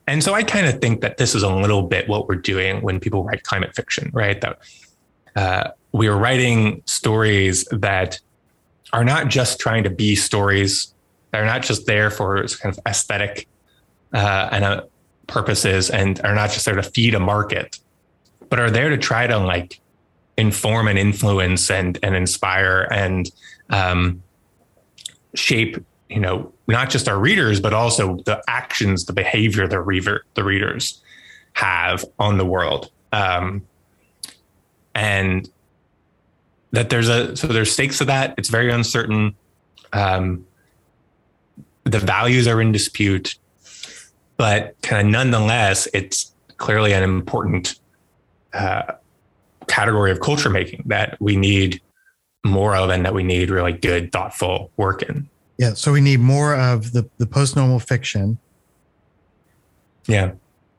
[0.06, 2.82] And so I kind of think that this is a little bit what we're doing
[2.82, 4.40] when people write climate fiction, right?
[4.40, 4.58] That
[5.36, 8.18] uh, we are writing stories that
[8.92, 10.94] are not just trying to be stories.
[11.30, 13.46] They're not just there for kind of aesthetic
[14.12, 14.82] uh, and uh,
[15.28, 17.78] purposes and are not just there to feed a market,
[18.48, 19.79] but are there to try to like
[20.40, 23.30] inform and influence and and inspire and
[23.70, 24.22] um,
[25.34, 25.76] shape
[26.08, 30.42] you know not just our readers but also the actions the behavior the reader the
[30.42, 31.02] readers
[31.52, 32.90] have on the world.
[33.12, 33.66] Um,
[34.94, 35.48] and
[36.72, 38.34] that there's a so there's stakes to that.
[38.38, 39.36] It's very uncertain.
[39.92, 40.46] Um,
[41.84, 43.36] the values are in dispute
[44.40, 47.78] but kind of nonetheless, it's clearly an important
[48.54, 48.92] uh,
[49.70, 51.80] category of culture making that we need
[52.44, 55.28] more of and that we need really good, thoughtful work in.
[55.58, 55.74] Yeah.
[55.74, 58.38] So we need more of the, the post normal fiction.
[60.06, 60.32] Yeah.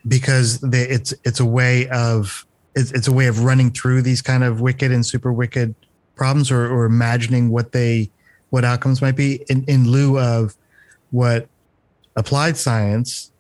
[0.07, 4.21] Because they, it's it's a way of it's, it's a way of running through these
[4.21, 5.75] kind of wicked and super wicked
[6.15, 8.09] problems or, or imagining what they
[8.49, 10.55] what outcomes might be in, in lieu of
[11.11, 11.47] what
[12.15, 13.31] applied science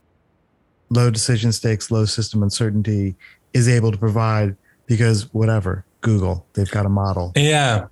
[0.91, 3.15] low decision stakes, low system uncertainty
[3.53, 7.31] is able to provide because whatever, Google, they've got a model.
[7.35, 7.87] Yeah.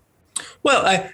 [0.63, 1.11] Well, I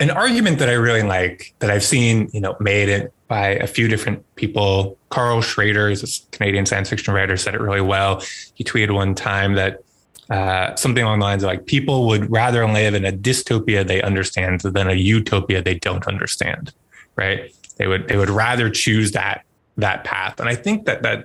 [0.00, 3.66] an argument that I really like that I've seen, you know, made it by a
[3.66, 4.96] few different people.
[5.10, 8.22] Karl Schroeder is a Canadian science fiction writer, said it really well.
[8.54, 9.82] He tweeted one time that
[10.30, 14.02] uh, something along the lines of like people would rather live in a dystopia they
[14.02, 16.72] understand than a utopia they don't understand,
[17.16, 17.52] right?
[17.76, 19.44] They would they would rather choose that
[19.76, 21.24] that path, and I think that that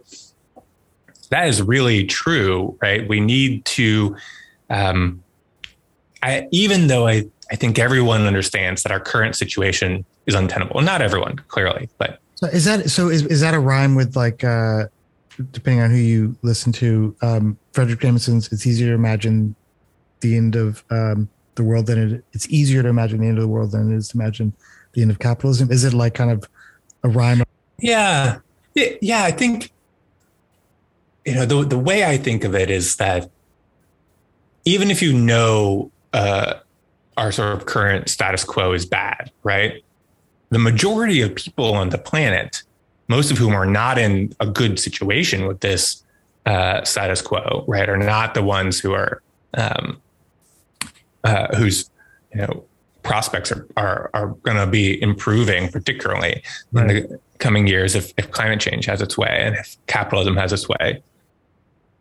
[1.34, 3.08] that is really true, right?
[3.08, 4.15] We need to,
[4.69, 5.24] um,
[6.22, 10.82] I, even though I I think everyone understands that our current situation is untenable.
[10.82, 13.10] Not everyone, clearly, but so is that so?
[13.10, 14.43] Is is that a rhyme with like?
[14.43, 14.86] uh
[15.52, 19.56] depending on who you listen to, um, Fredric Jameson's "It's easier to imagine
[20.19, 22.26] the end of um, the world than it.
[22.34, 24.54] It's easier to imagine the end of the world than it is to imagine
[24.93, 26.48] the end of capitalism." Is it like kind of
[27.04, 27.43] a rhyme?
[27.80, 28.39] Yeah,
[28.76, 29.24] yeah.
[29.24, 29.72] I think
[31.26, 33.30] you know the the way I think of it is that
[34.66, 36.56] even if you know uh,
[37.18, 39.84] our sort of current status quo is bad, right?
[40.50, 42.64] The majority of people on the planet
[43.08, 46.04] most of whom are not in a good situation with this
[46.46, 49.22] uh, status quo, right, are not the ones who are
[49.56, 50.02] um,
[51.24, 51.90] uh, whose
[52.34, 52.64] you know
[53.04, 56.90] prospects are are, are going to be improving, particularly right.
[56.90, 60.54] in the coming years if, if climate change has its way and if capitalism has
[60.54, 61.02] its way.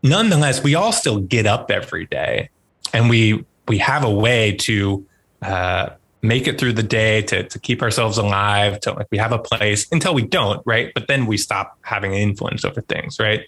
[0.02, 2.50] Nonetheless, we all still get up every day,
[2.92, 5.06] and we we have a way to
[5.42, 5.90] uh,
[6.22, 9.38] make it through the day to, to keep ourselves alive to like we have a
[9.38, 10.92] place until we don't right?
[10.94, 13.42] But then we stop having influence over things right?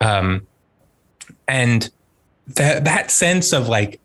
[0.00, 0.46] Um
[1.48, 1.90] and
[2.46, 4.00] that that sense of like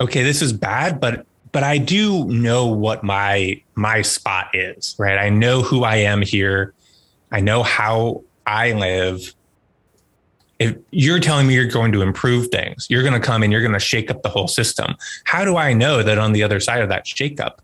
[0.00, 5.18] okay this is bad but but i do know what my my spot is right?
[5.18, 6.74] I know who i am here.
[7.32, 9.34] I know how i live
[10.58, 13.60] if you're telling me you're going to improve things, you're going to come and you're
[13.60, 14.94] going to shake up the whole system.
[15.24, 17.58] How do I know that on the other side of that shakeup,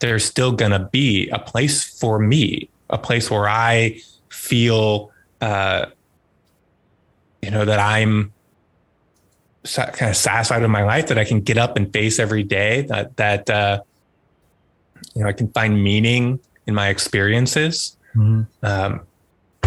[0.00, 5.86] there's still going to be a place for me, a place where I feel, uh,
[7.40, 8.32] you know, that I'm
[9.64, 12.82] kind of satisfied with my life, that I can get up and face every day,
[12.82, 13.82] that that uh,
[15.14, 17.96] you know I can find meaning in my experiences.
[18.16, 18.66] Mm-hmm.
[18.66, 19.00] Um,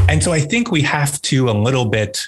[0.09, 2.27] and so I think we have to a little bit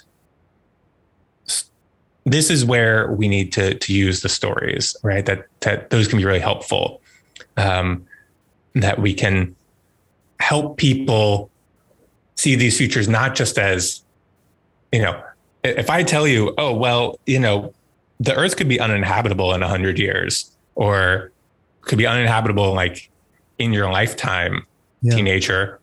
[2.27, 5.25] this is where we need to to use the stories, right?
[5.25, 7.01] That that those can be really helpful.
[7.55, 8.05] Um,
[8.75, 9.55] that we can
[10.39, 11.49] help people
[12.35, 14.03] see these futures not just as,
[14.91, 15.19] you know,
[15.63, 17.73] if I tell you, oh well, you know,
[18.19, 21.31] the Earth could be uninhabitable in a hundred years, or
[21.81, 23.09] could be uninhabitable like
[23.57, 24.65] in your lifetime,
[25.01, 25.15] yeah.
[25.15, 25.79] teenager.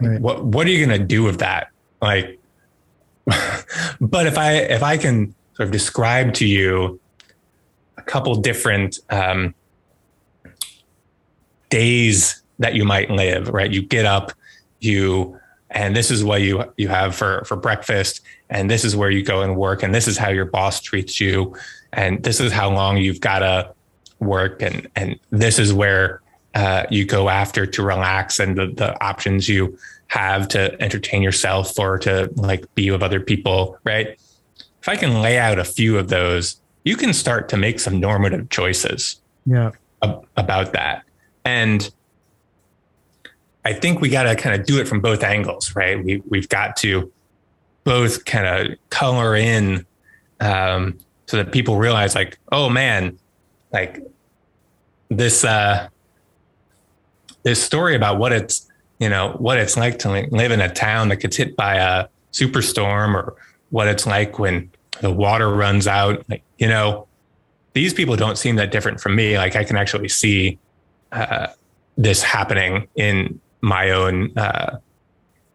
[0.00, 0.20] Right.
[0.20, 1.68] What what are you going to do with that?
[2.00, 2.38] Like,
[4.00, 7.00] but if I if I can sort of describe to you
[7.96, 9.52] a couple different um,
[11.68, 13.70] days that you might live, right?
[13.70, 14.32] You get up,
[14.78, 15.38] you,
[15.70, 19.24] and this is what you you have for for breakfast, and this is where you
[19.24, 21.56] go and work, and this is how your boss treats you,
[21.92, 23.74] and this is how long you've got to
[24.20, 26.22] work, and and this is where
[26.54, 31.76] uh, you go after to relax, and the the options you have to entertain yourself
[31.80, 34.18] or to like be with other people, right?
[34.88, 38.00] If I can lay out a few of those, you can start to make some
[38.00, 39.72] normative choices yeah.
[40.02, 41.02] ab- about that.
[41.44, 41.90] And
[43.66, 46.02] I think we got to kind of do it from both angles, right?
[46.02, 47.12] We, we've got to
[47.84, 49.84] both kind of color in
[50.40, 50.96] um,
[51.26, 53.18] so that people realize, like, oh man,
[53.74, 54.02] like
[55.10, 55.88] this, uh,
[57.42, 58.66] this story about what it's,
[58.98, 62.06] you know, what it's like to live in a town that gets hit by a
[62.32, 63.36] superstorm or
[63.68, 66.24] what it's like when the water runs out.
[66.28, 67.06] Like, you know,
[67.74, 69.38] these people don't seem that different from me.
[69.38, 70.58] Like I can actually see
[71.12, 71.48] uh,
[71.96, 74.78] this happening in my own uh,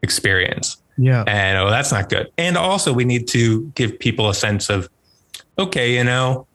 [0.01, 0.77] experience.
[0.97, 1.23] Yeah.
[1.27, 2.31] And oh, that's not good.
[2.37, 4.89] And also, we need to give people a sense of,
[5.57, 6.45] okay, you know,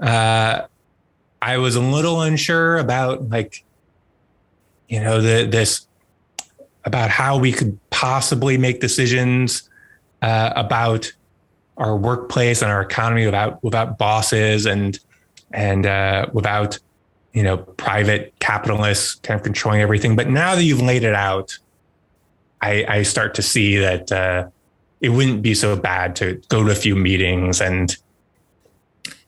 [0.00, 0.62] uh,
[1.42, 3.64] I was a little unsure about like,
[4.88, 5.86] you know, the this
[6.84, 9.68] about how we could possibly make decisions
[10.22, 11.12] uh, about
[11.80, 15.00] our workplace and our economy without without bosses and
[15.50, 16.78] and uh, without
[17.32, 20.14] you know private capitalists kind of controlling everything.
[20.14, 21.58] But now that you've laid it out,
[22.60, 24.48] I, I start to see that uh,
[25.00, 27.96] it wouldn't be so bad to go to a few meetings and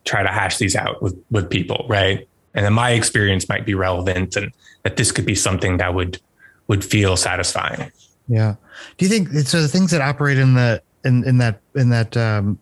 [0.04, 2.28] try to hash these out with with people, right?
[2.54, 6.20] And then my experience might be relevant, and that this could be something that would
[6.68, 7.90] would feel satisfying.
[8.28, 8.56] Yeah.
[8.98, 9.62] Do you think so?
[9.62, 12.58] The things that operate in the in in that in that um,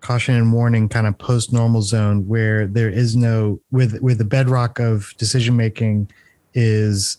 [0.00, 4.24] caution and warning kind of post normal zone where there is no with where the
[4.24, 6.10] bedrock of decision making
[6.54, 7.18] is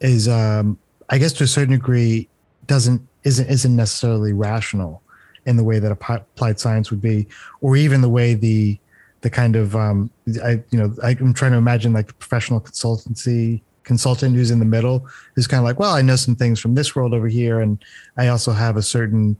[0.00, 0.78] is um
[1.10, 2.28] I guess to a certain degree
[2.66, 5.02] doesn't isn't isn't necessarily rational
[5.46, 7.26] in the way that applied science would be,
[7.60, 8.78] or even the way the
[9.22, 10.10] the kind of um,
[10.42, 14.64] I you know I'm trying to imagine like the professional consultancy consultant who's in the
[14.76, 17.58] middle who's kind of like, well, I know some things from this world over here,
[17.58, 17.76] and
[18.16, 19.36] I also have a certain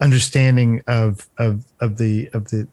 [0.00, 2.66] understanding of of of the of the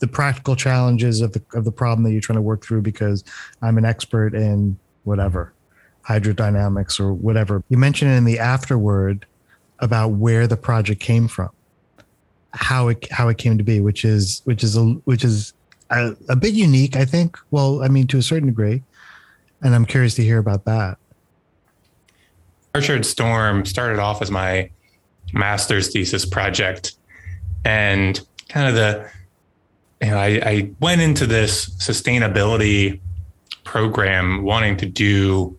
[0.00, 3.22] the practical challenges of the of the problem that you're trying to work through because
[3.62, 5.52] I'm an expert in whatever
[6.08, 7.62] hydrodynamics or whatever.
[7.68, 9.26] You mentioned in the afterword
[9.78, 11.50] about where the project came from,
[12.50, 15.54] how it how it came to be, which is which is a which is
[15.90, 17.38] a, a bit unique, I think.
[17.52, 18.82] Well, I mean, to a certain degree,
[19.62, 20.98] and I'm curious to hear about that.
[22.74, 24.70] Our Shared Storm started off as my
[25.32, 26.92] master's thesis project,
[27.64, 29.10] and kind of the
[30.00, 33.00] you know I, I went into this sustainability
[33.64, 35.58] program wanting to do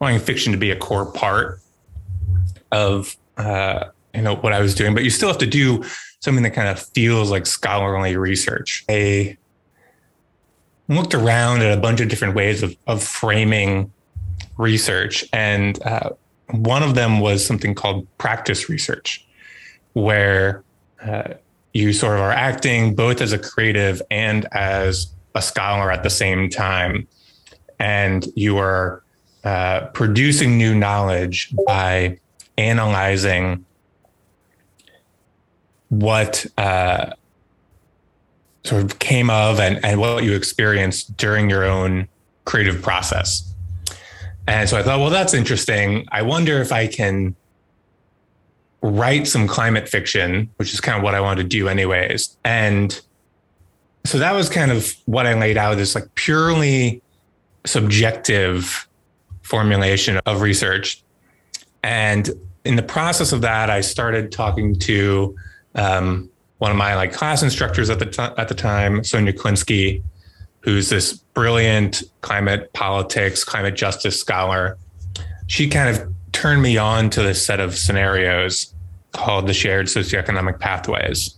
[0.00, 1.60] wanting fiction to be a core part
[2.72, 5.82] of uh, you know what I was doing, but you still have to do
[6.20, 8.84] something that kind of feels like scholarly research.
[8.88, 9.38] I
[10.90, 13.92] looked around at a bunch of different ways of, of framing
[14.58, 16.10] research, and uh,
[16.50, 19.24] one of them was something called practice research,
[19.92, 20.64] where
[21.02, 21.34] uh,
[21.72, 26.10] you sort of are acting both as a creative and as a scholar at the
[26.10, 27.06] same time,
[27.78, 29.02] and you are
[29.44, 32.18] uh, producing new knowledge by
[32.58, 33.64] analyzing
[35.88, 37.12] what uh,
[38.64, 42.08] sort of came of and, and what you experienced during your own
[42.44, 43.54] creative process.
[44.46, 46.06] And so I thought, well, that's interesting.
[46.10, 47.36] I wonder if I can
[48.82, 52.36] write some climate fiction, which is kind of what I wanted to do, anyways.
[52.44, 53.00] And
[54.04, 57.02] so that was kind of what I laid out this like purely
[57.66, 58.88] subjective
[59.42, 61.02] formulation of research.
[61.82, 62.30] And
[62.64, 65.36] in the process of that, I started talking to
[65.74, 66.30] um,
[66.60, 70.02] one of my like class instructors at the t- at the time, Sonja Klinsky,
[70.60, 74.76] who's this brilliant climate politics, climate justice scholar.
[75.46, 78.74] She kind of turned me on to this set of scenarios
[79.12, 81.34] called the shared socioeconomic pathways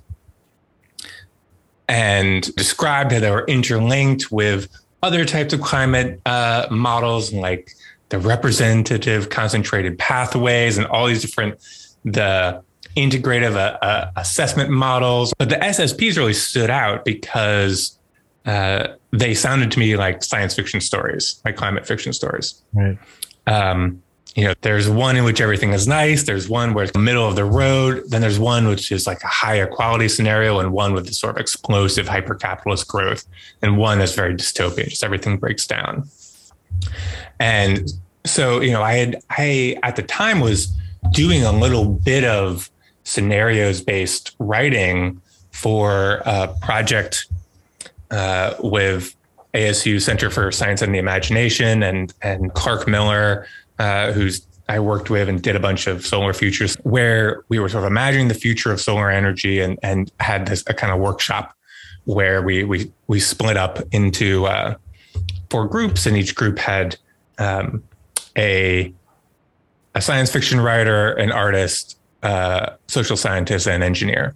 [1.88, 4.68] and described how they were interlinked with
[5.04, 7.70] other types of climate uh, models like
[8.08, 11.60] the representative concentration pathways and all these different
[12.04, 12.60] the
[12.96, 15.32] integrative uh, uh, assessment models.
[15.38, 17.98] But the SSPs really stood out because
[18.46, 22.62] uh, they sounded to me like science fiction stories, like climate fiction stories.
[22.72, 22.98] Right.
[23.46, 24.02] Um,
[24.34, 26.22] you know, there's one in which everything is nice.
[26.22, 28.04] There's one where it's the middle of the road.
[28.08, 31.36] Then there's one which is like a higher quality scenario, and one with the sort
[31.36, 33.26] of explosive hyper capitalist growth,
[33.60, 34.88] and one that's very dystopian.
[34.88, 36.08] Just everything breaks down.
[37.38, 37.90] And
[38.24, 40.74] so, you know, I had, I at the time was
[41.10, 42.70] doing a little bit of
[43.04, 47.26] scenarios based writing for a project
[48.10, 49.14] uh, with
[49.54, 53.46] ASU Center for Science and the Imagination and, and Clark Miller,
[53.78, 57.68] uh, who's I worked with and did a bunch of solar futures where we were
[57.68, 61.00] sort of imagining the future of solar energy and, and had this a kind of
[61.00, 61.54] workshop
[62.04, 64.74] where we, we, we split up into uh,
[65.50, 66.96] four groups and each group had
[67.38, 67.82] um,
[68.36, 68.92] a
[69.94, 74.34] a science fiction writer, an artist, uh, social scientist, and engineer,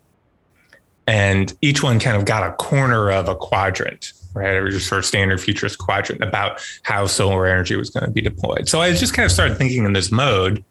[1.06, 4.54] and each one kind of got a corner of a quadrant, right?
[4.54, 8.10] It was just sort of standard futurist quadrant about how solar energy was going to
[8.10, 8.68] be deployed.
[8.68, 10.64] So I just kind of started thinking in this mode,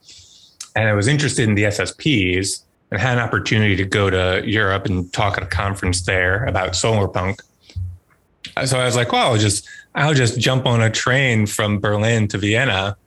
[0.75, 4.85] and I was interested in the SSPs and had an opportunity to go to Europe
[4.85, 7.41] and talk at a conference there about solar punk.
[8.65, 12.27] So I was like, well, I'll just I'll just jump on a train from Berlin
[12.29, 12.97] to Vienna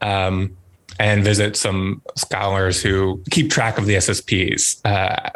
[0.00, 0.56] um,
[0.98, 5.30] and visit some scholars who keep track of the SSPs uh,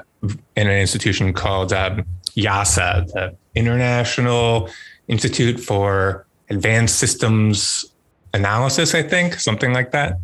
[0.57, 2.05] in an institution called um,
[2.37, 4.69] IIASA, the International
[5.09, 7.85] Institute for Advanced Systems
[8.35, 10.19] Analysis, I think, something like that.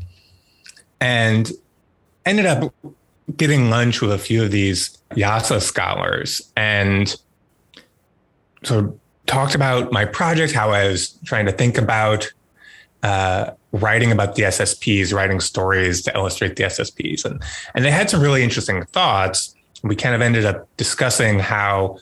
[1.00, 1.50] And
[2.24, 2.74] ended up
[3.36, 7.14] getting lunch with a few of these IIASA scholars and
[8.64, 12.32] sort of talked about my project, how I was trying to think about
[13.02, 17.42] uh, writing about the SSPs, writing stories to illustrate the SSPs, and
[17.74, 19.54] and they had some really interesting thoughts.
[19.82, 21.98] We kind of ended up discussing how,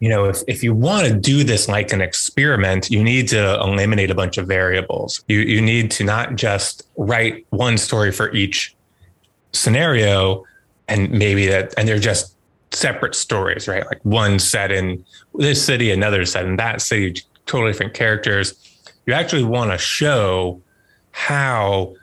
[0.00, 3.54] you know, if if you want to do this like an experiment, you need to
[3.60, 5.22] eliminate a bunch of variables.
[5.28, 8.74] You you need to not just write one story for each
[9.52, 10.44] scenario,
[10.88, 12.36] and maybe that, and they're just
[12.72, 13.86] separate stories, right?
[13.86, 15.04] Like one set in
[15.34, 18.54] this city, another set in that city, totally different characters.
[19.06, 20.60] You actually want to show
[21.12, 21.94] how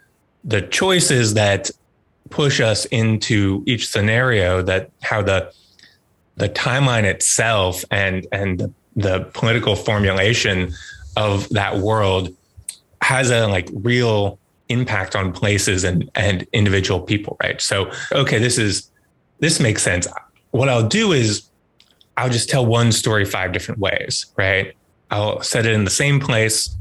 [0.43, 1.69] the choices that
[2.29, 5.53] push us into each scenario that how the
[6.35, 10.73] the timeline itself and and the, the political formulation
[11.15, 12.35] of that world
[13.01, 14.39] has a like real
[14.69, 17.61] impact on places and and individual people right?
[17.61, 18.89] So okay this is
[19.39, 20.07] this makes sense.
[20.51, 21.43] What i'll do is
[22.17, 24.73] i'll just tell one story five different ways right?
[25.11, 26.75] I'll set it in the same place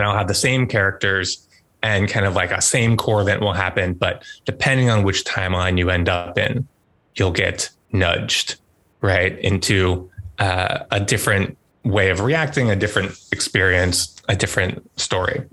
[0.00, 1.46] and i'll have the same characters
[1.82, 5.78] and kind of like a same core event will happen but depending on which timeline
[5.78, 6.66] you end up in
[7.14, 8.56] you'll get nudged
[9.00, 15.44] right into uh, a different way of reacting, a different experience, a different story.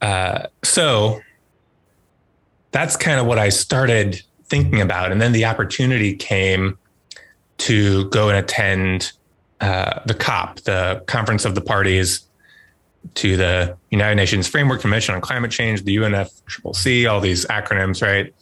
[0.00, 1.20] Uh, so
[2.70, 5.10] that's kind of what I started thinking about.
[5.12, 6.78] And then the opportunity came
[7.58, 9.12] to go and attend
[9.60, 12.20] uh, the COP, the Conference of the Parties
[13.14, 18.34] to the United Nations Framework Convention on Climate Change, the UNFCCC, all these acronyms, right?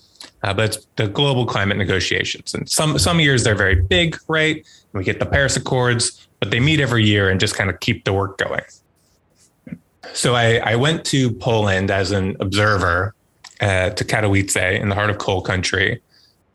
[0.43, 2.55] Uh, but it's the global climate negotiations.
[2.55, 4.67] And some some years they're very big, right?
[4.93, 8.05] We get the Paris Accords, but they meet every year and just kind of keep
[8.05, 8.65] the work going.
[10.13, 13.15] So I, I went to Poland as an observer
[13.61, 16.01] uh, to Katowice in the heart of coal country,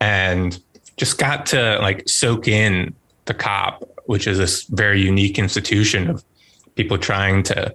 [0.00, 0.58] and
[0.96, 2.94] just got to like soak in
[3.26, 6.24] the COP, which is this very unique institution of
[6.74, 7.74] people trying to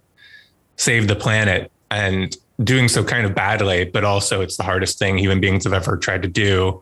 [0.78, 5.18] save the planet and doing so kind of badly, but also it's the hardest thing
[5.18, 6.82] human beings have ever tried to do.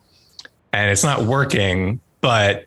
[0.72, 2.66] And it's not working, but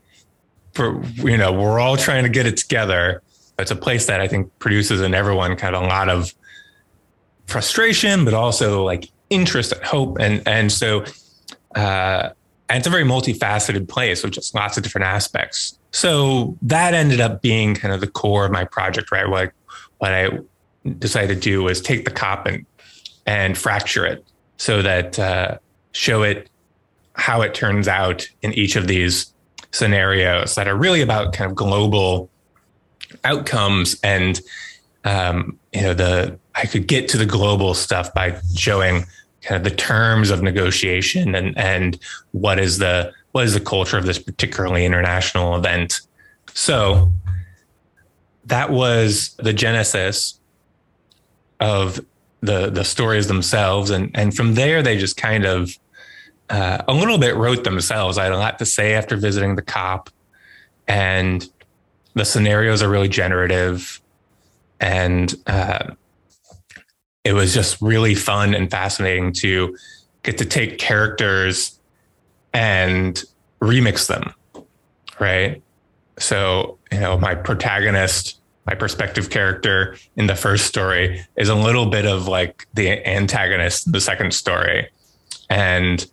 [0.73, 3.21] for, you know, we're all trying to get it together.
[3.57, 6.33] It's a place that I think produces in everyone kind of a lot of
[7.47, 10.17] frustration, but also like interest and hope.
[10.19, 11.03] And, and so,
[11.75, 12.29] uh,
[12.69, 15.77] and it's a very multifaceted place with just lots of different aspects.
[15.91, 19.27] So that ended up being kind of the core of my project, right?
[19.27, 19.51] What,
[19.97, 20.29] what I
[20.97, 22.65] decided to do was take the cop and
[23.25, 24.25] and fracture it
[24.57, 25.57] so that uh,
[25.91, 26.49] show it
[27.13, 29.33] how it turns out in each of these
[29.71, 32.29] scenarios that are really about kind of global
[33.23, 34.41] outcomes and
[35.03, 39.05] um, you know the I could get to the global stuff by showing
[39.41, 41.99] kind of the terms of negotiation and and
[42.31, 46.01] what is the what is the culture of this particularly international event.
[46.53, 47.11] So
[48.45, 50.38] that was the genesis
[51.59, 51.99] of
[52.41, 55.77] the the stories themselves, and and from there they just kind of
[56.49, 58.17] uh, a little bit wrote themselves.
[58.17, 60.09] I had a lot to say after visiting the cop,
[60.87, 61.47] and
[62.13, 64.01] the scenarios are really generative,
[64.79, 65.93] and uh,
[67.23, 69.77] it was just really fun and fascinating to
[70.23, 71.79] get to take characters
[72.53, 73.23] and
[73.61, 74.33] remix them,
[75.19, 75.61] right?
[76.17, 78.38] So you know, my protagonist
[78.69, 83.87] my perspective character in the first story is a little bit of like the antagonist
[83.87, 84.87] in the second story.
[85.49, 86.05] And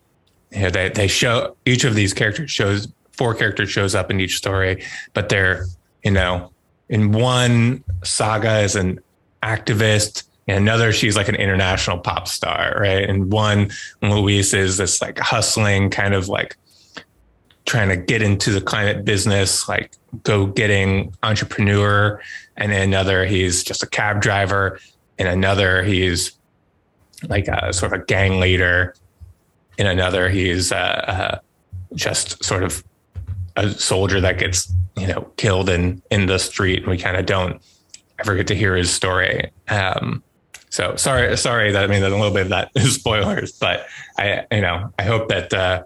[0.53, 4.21] you know, they, they show each of these characters shows four characters shows up in
[4.21, 4.83] each story,
[5.13, 5.67] but they're,
[6.03, 6.51] you know,
[6.89, 9.01] in one saga is an
[9.43, 13.07] activist, and another she's like an international pop star, right?
[13.07, 16.57] And one Luis is this like hustling kind of like
[17.67, 19.93] trying to get into the climate business, like
[20.23, 22.21] go getting entrepreneur
[22.57, 24.81] and another he's just a cab driver
[25.19, 26.33] in another he's
[27.29, 28.95] like a sort of a gang leader
[29.79, 31.39] in another he's uh, uh,
[31.95, 32.83] just sort of
[33.57, 37.27] a soldier that gets you know killed in in the street and we kind of
[37.27, 37.61] don't
[38.19, 39.51] ever get to hear his story.
[39.69, 40.23] Um,
[40.71, 43.87] so sorry sorry that i mean that a little bit of that is spoilers but
[44.19, 45.83] i you know i hope that uh,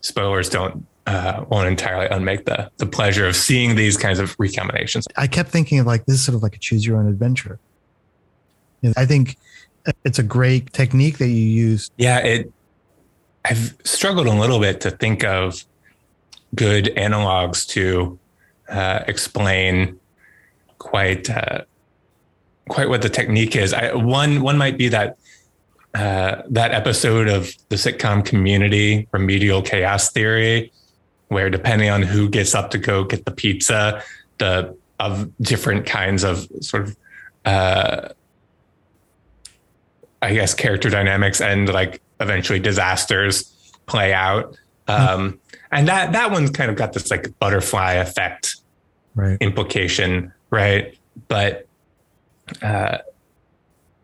[0.00, 5.04] spoilers don't uh, won't entirely unmake the the pleasure of seeing these kinds of recombinations.
[5.16, 7.58] I kept thinking of like this is sort of like a choose your own adventure.
[8.82, 9.36] You know, I think
[10.04, 11.90] it's a great technique that you use.
[11.96, 12.52] Yeah, it.
[13.44, 15.64] I've struggled a little bit to think of
[16.54, 18.18] good analogs to
[18.68, 19.98] uh, explain
[20.78, 21.62] quite uh,
[22.68, 23.72] quite what the technique is.
[23.72, 25.16] I, one one might be that
[25.94, 30.72] uh, that episode of the sitcom Community, Remedial Chaos Theory,
[31.30, 34.02] where depending on who gets up to go get the pizza,
[34.38, 36.96] the of different kinds of sort of
[37.44, 38.08] uh,
[40.20, 43.44] I guess character dynamics and like eventually disasters
[43.86, 44.56] play out.
[44.88, 45.38] Um,
[45.70, 48.56] and that that one's kind of got this like butterfly effect
[49.14, 49.38] right.
[49.40, 50.98] implication, right?
[51.28, 51.68] But
[52.60, 52.98] uh,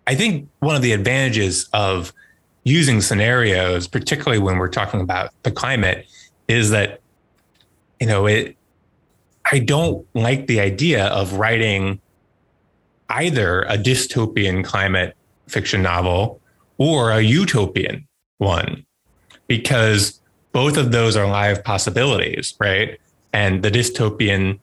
[0.06, 2.12] I think one of the advantages of
[2.62, 6.06] using scenarios, particularly when we're talking about the climate,
[6.46, 7.00] is that
[8.00, 8.56] you know it
[9.50, 12.00] I don't like the idea of writing
[13.08, 15.16] either a dystopian climate
[15.46, 16.40] fiction novel
[16.78, 18.06] or a utopian
[18.38, 18.84] one
[19.46, 20.20] because
[20.52, 22.98] both of those are live possibilities, right?
[23.32, 24.58] And the dystopian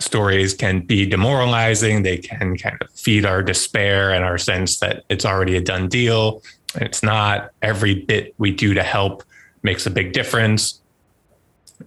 [0.00, 2.02] stories can be demoralizing.
[2.02, 5.88] They can kind of feed our despair and our sense that it's already a done
[5.88, 6.42] deal.
[6.76, 7.50] It's not.
[7.62, 9.24] Every bit we do to help
[9.62, 10.80] makes a big difference.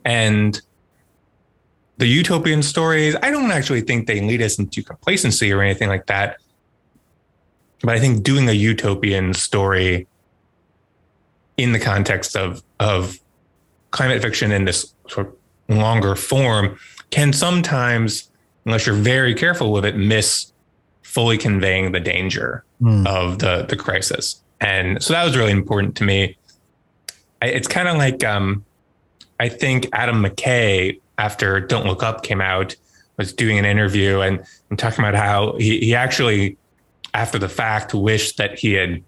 [0.06, 0.60] And
[1.98, 6.08] the utopian stories, I don't actually think they lead us into complacency or anything like
[6.08, 6.38] that.
[7.84, 10.08] But I think doing a utopian story
[11.58, 13.20] in the context of of
[13.92, 16.80] climate fiction in this sort of longer form
[17.12, 18.32] can sometimes,
[18.66, 20.54] unless you're very careful with it, miss
[21.04, 23.06] fully conveying the danger mm.
[23.06, 24.42] of the the crisis.
[24.60, 26.38] And so that was really important to me.
[27.42, 28.64] I, it's kind of like um,
[29.42, 32.76] I think Adam McKay after Don't Look Up came out
[33.18, 36.58] was doing an interview and, and talking about how he, he actually
[37.16, 39.04] after the fact wished that he had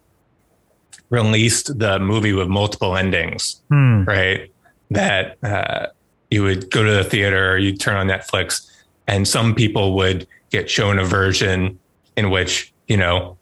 [1.11, 4.05] released the movie with multiple endings, hmm.
[4.05, 4.51] right?
[4.89, 5.87] That uh,
[6.31, 8.67] you would go to the theater, you'd turn on Netflix,
[9.07, 11.77] and some people would get shown a version
[12.17, 13.37] in which, you know,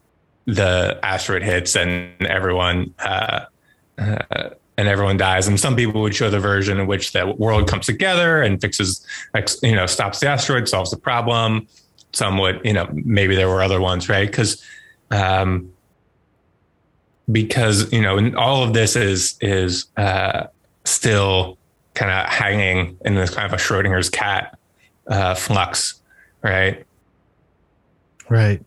[0.46, 3.46] the asteroid hits and everyone uh,
[3.98, 4.50] uh,
[4.82, 5.48] and everyone dies.
[5.48, 9.06] And some people would show the version in which the world comes together and fixes,
[9.62, 11.68] you know, stops the asteroid, solves the problem.
[12.14, 14.26] Some would, you know, maybe there were other ones, right?
[14.26, 14.66] Because
[15.12, 15.72] um,
[17.32, 20.48] because you know all of this is is uh,
[20.84, 21.60] still
[21.94, 24.58] kind of hanging in this kind of a Schrodinger's cat
[25.08, 26.02] uh, flux,
[26.42, 26.84] right?
[28.30, 28.66] Right.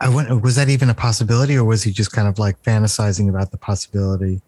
[0.00, 3.28] I went, was that even a possibility, or was he just kind of like fantasizing
[3.28, 4.40] about the possibility?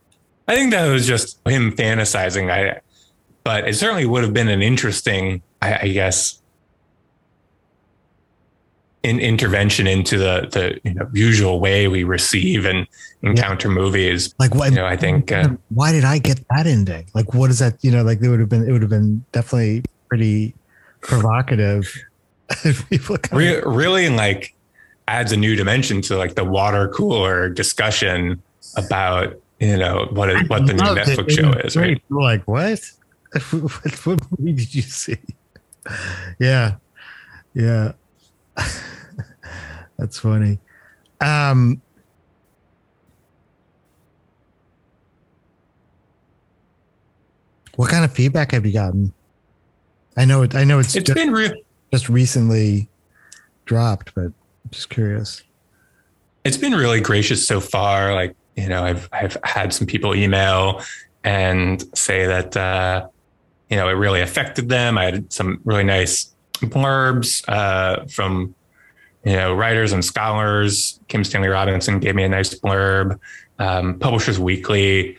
[0.49, 2.51] I think that was just him fantasizing.
[2.51, 2.81] I,
[3.45, 6.41] but it certainly would have been an interesting, I, I guess,
[9.03, 12.87] in intervention into the the you know, usual way we receive and
[13.23, 13.75] encounter yeah.
[13.75, 14.35] movies.
[14.39, 14.71] Like what?
[14.71, 15.31] You know, I think.
[15.31, 17.07] Uh, why did I get that ending?
[17.15, 17.79] Like, what is that?
[17.83, 18.69] You know, like it would have been.
[18.69, 20.55] It would have been definitely pretty
[21.01, 21.93] provocative.
[23.33, 24.55] Re- really, like
[25.09, 28.43] adds a new dimension to like the water cooler discussion
[28.77, 31.33] about you know what is, what the new Netflix it.
[31.33, 31.77] show it is.
[31.77, 32.03] Right?
[32.11, 32.81] Like what?
[33.51, 34.07] what?
[34.07, 35.17] What movie did you see?
[36.39, 36.77] Yeah,
[37.55, 37.93] yeah.
[39.99, 40.59] That's funny.
[41.21, 41.81] Um,
[47.77, 49.13] what kind of feedback have you gotten?
[50.17, 50.55] I know it.
[50.55, 52.89] I know it's, it's just, been re- just recently
[53.65, 55.43] dropped, but I'm just curious.
[56.45, 58.15] It's been really gracious so far.
[58.15, 60.83] Like you know, I've I've had some people email
[61.23, 63.09] and say that uh,
[63.71, 64.99] you know it really affected them.
[64.99, 68.55] I had some really nice blurbs uh, from
[69.27, 71.01] you know, writers and scholars.
[71.09, 73.19] Kim Stanley Robinson gave me a nice blurb.
[73.59, 75.19] Um, Publishers Weekly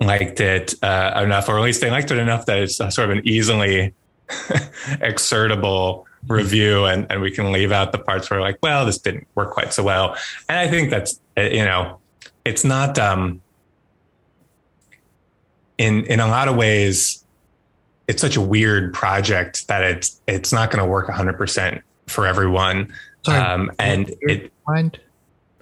[0.00, 3.10] liked it uh, enough, or at least they liked it enough that it's sort of
[3.10, 3.92] an easily
[4.30, 9.28] exertable review, and, and we can leave out the parts where like, well, this didn't
[9.34, 10.16] work quite so well.
[10.48, 11.99] And I think that's uh, you know,
[12.44, 13.40] it's not um,
[15.78, 17.24] in in a lot of ways.
[18.08, 22.26] It's such a weird project that it's it's not going to work 100 percent for
[22.26, 22.92] everyone.
[23.24, 24.98] Sorry, um, and it mind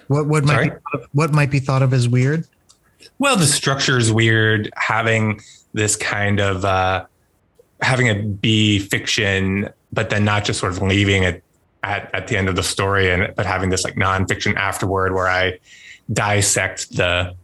[0.09, 2.47] what what might be, what might be thought of as weird.
[3.19, 4.71] Well, the structure is weird.
[4.77, 5.41] Having
[5.73, 7.07] this kind of uh,
[7.81, 11.43] having it be fiction, but then not just sort of leaving it
[11.83, 15.29] at, at the end of the story, and but having this like nonfiction afterward, where
[15.29, 15.59] I
[16.13, 17.35] dissect the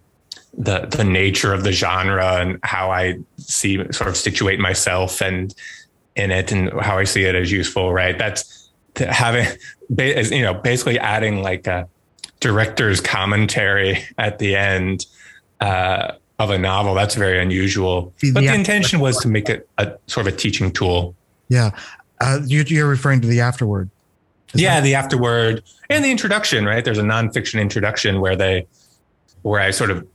[0.56, 5.54] the the nature of the genre and how I see sort of situate myself and
[6.16, 7.92] in it and how I see it as useful.
[7.92, 8.16] Right.
[8.16, 9.46] That's having,
[9.98, 11.88] you know, basically adding like a
[12.40, 15.06] director's commentary at the end
[15.60, 16.94] uh, of a novel.
[16.94, 18.12] That's very unusual.
[18.20, 21.14] But the, the intention was to make it a sort of a teaching tool.
[21.48, 21.70] Yeah.
[22.20, 23.90] Uh, you, are referring to the afterword.
[24.54, 26.84] Yeah, the afterword and the introduction, right?
[26.84, 28.66] There's a nonfiction introduction where they,
[29.42, 30.06] where I sort of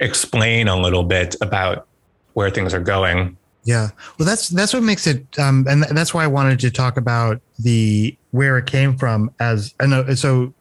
[0.00, 1.86] explain a little bit about
[2.34, 3.36] where things are going.
[3.64, 6.96] Yeah, well, that's that's what makes it, um, and that's why I wanted to talk
[6.96, 9.30] about the where it came from.
[9.40, 10.54] As I know, so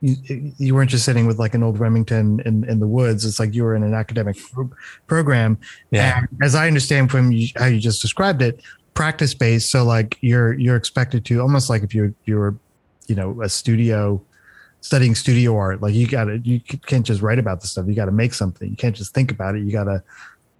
[0.00, 3.24] you, you weren't just sitting with like an old Remington in, in the woods.
[3.24, 4.36] It's like you were in an academic
[5.06, 5.58] program.
[5.90, 6.18] Yeah.
[6.18, 8.60] And as I understand from how you just described it,
[8.96, 9.70] practice based.
[9.70, 12.56] So like you're you're expected to almost like if you're you're
[13.06, 14.20] you know a studio
[14.80, 17.94] studying studio art like you got to you can't just write about the stuff you
[17.94, 20.00] got to make something you can't just think about it you got to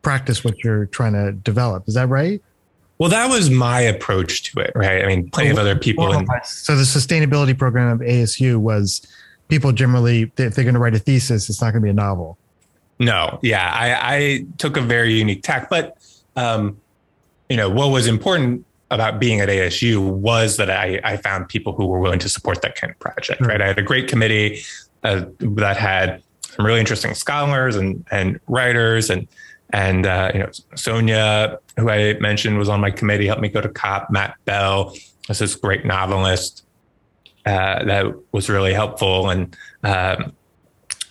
[0.07, 1.89] practice what you're trying to develop.
[1.89, 2.41] Is that right?
[2.99, 5.05] Well, that was my approach to it, right?
[5.05, 6.13] I mean, plenty of other people.
[6.13, 9.05] In- so the sustainability program of ASU was
[9.49, 11.93] people generally, if they're going to write a thesis, it's not going to be a
[11.93, 12.39] novel.
[13.01, 15.99] No, yeah, I, I took a very unique tack, but
[16.37, 16.81] um,
[17.49, 21.73] you know what was important about being at ASU was that I, I found people
[21.73, 23.41] who were willing to support that kind of project.
[23.41, 24.63] Right, I had a great committee
[25.03, 29.29] uh, that had some really interesting scholars and and writers and
[29.71, 33.61] and uh, you know Sonja, who I mentioned, was on my committee, helped me go
[33.61, 34.11] to COP.
[34.11, 34.95] Matt Bell
[35.29, 36.65] is this great novelist
[37.45, 40.33] uh, that was really helpful, and um,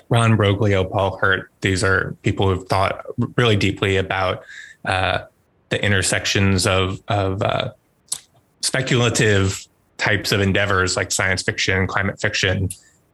[0.10, 1.52] Ron Broglio, Paul Hirt.
[1.62, 3.06] These are people who've thought
[3.38, 4.44] really deeply about
[4.86, 5.20] uh,
[5.76, 7.72] the intersections of of uh,
[8.62, 9.68] speculative
[9.98, 12.70] types of endeavors like science fiction, climate fiction,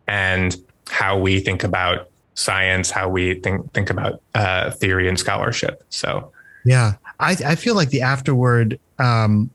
[0.07, 0.55] and
[0.87, 5.83] how we think about science, how we think think about uh, theory and scholarship.
[5.89, 6.31] So,
[6.65, 9.49] yeah, I, I feel like the afterword um,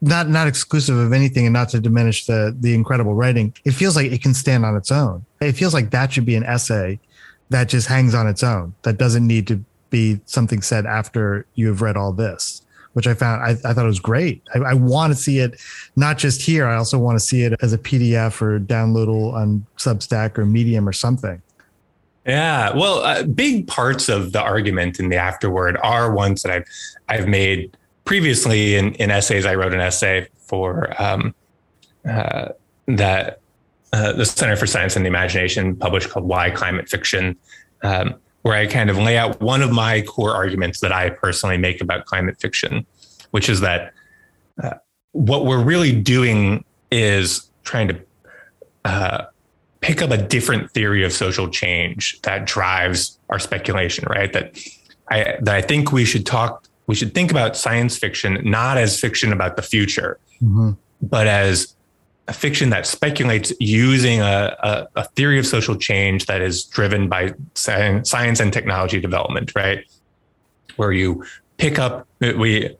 [0.00, 3.96] not not exclusive of anything and not to diminish the the incredible writing it feels
[3.96, 6.98] like it can stand on its own it feels like that should be an essay
[7.48, 11.68] that just hangs on its own that doesn't need to be something said after you
[11.68, 12.62] have read all this
[12.94, 14.42] which i found i, I thought it was great.
[14.54, 15.60] I, I want to see it
[15.96, 16.66] not just here.
[16.66, 20.88] I also want to see it as a pdf or downloadable on substack or medium
[20.88, 21.42] or something.
[22.26, 26.66] Yeah well uh, big parts of the argument in the afterword are ones that i've
[27.08, 31.34] i've made previously in, in essays, I wrote an essay for um,
[32.08, 32.50] uh,
[32.86, 33.40] that
[33.92, 37.36] uh, the Center for Science and the Imagination published called Why Climate Fiction,
[37.82, 41.56] um, where I kind of lay out one of my core arguments that I personally
[41.56, 42.84] make about climate fiction,
[43.30, 43.94] which is that
[44.62, 44.74] uh,
[45.12, 48.00] what we're really doing is trying to
[48.84, 49.24] uh,
[49.80, 54.30] pick up a different theory of social change that drives our speculation, right?
[54.34, 54.58] That
[55.10, 59.00] I that I think we should talk we should think about science fiction not as
[59.00, 60.72] fiction about the future, mm-hmm.
[61.00, 61.74] but as
[62.26, 67.08] a fiction that speculates using a, a, a, theory of social change that is driven
[67.08, 69.84] by science, and technology development, right?
[70.76, 71.24] Where you
[71.58, 72.74] pick up, we,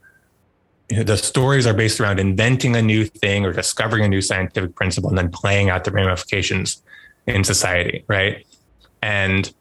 [0.89, 5.11] the stories are based around inventing a new thing or discovering a new scientific principle
[5.11, 6.83] and then playing out the ramifications
[7.27, 8.47] in society, right?
[9.03, 9.53] And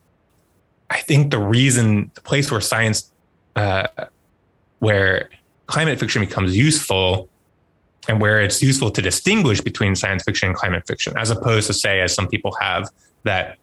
[0.89, 3.11] I think the reason, the place where science
[3.55, 3.87] uh,
[4.79, 5.29] where
[5.67, 7.29] climate fiction becomes useful
[8.07, 11.73] and where it's useful to distinguish between science fiction and climate fiction, as opposed to
[11.73, 12.89] say, as some people have,
[13.23, 13.57] that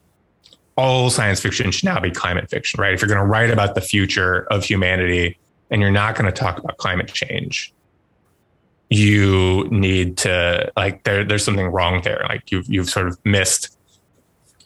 [0.77, 2.95] all science fiction should now be climate fiction, right?
[2.95, 5.39] If you're going to write about the future of humanity
[5.71, 7.75] and you're not going to talk about climate change,
[8.89, 12.25] you need to like there, there's something wrong there.
[12.29, 13.77] Like you've you've sort of missed,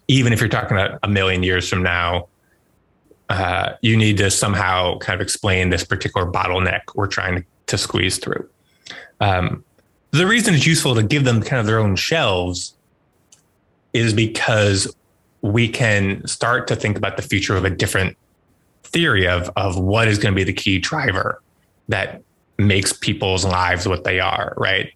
[0.09, 2.29] even if you're talking about a million years from now,
[3.29, 7.79] uh, you need to somehow kind of explain this particular bottleneck we're trying to, to
[7.79, 8.49] squeeze through.
[9.21, 9.65] Um,
[10.11, 12.75] the reason it's useful to give them kind of their own shelves
[13.93, 14.95] is because
[15.43, 18.17] we can start to think about the future of a different
[18.83, 21.43] theory of, of what is going to be the key driver
[21.89, 22.23] that
[22.59, 24.93] makes people's lives what they are, right?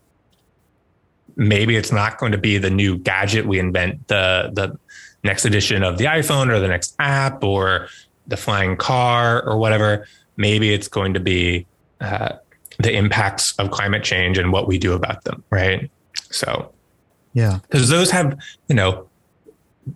[1.36, 4.78] Maybe it's not going to be the new gadget we invent, the the
[5.24, 7.88] next edition of the iPhone or the next app or
[8.28, 10.06] the flying car or whatever,
[10.36, 11.66] maybe it's going to be
[12.00, 12.36] uh,
[12.78, 15.90] the impacts of climate change and what we do about them, right?
[16.30, 16.72] So,
[17.34, 19.08] yeah, because those have, you know,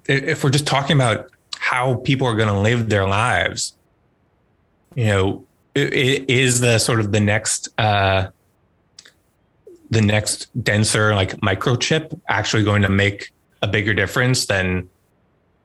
[0.07, 3.75] if we're just talking about how people are going to live their lives,
[4.95, 8.29] you know, it is the sort of the next, uh,
[9.91, 14.89] the next denser like microchip actually going to make a bigger difference than,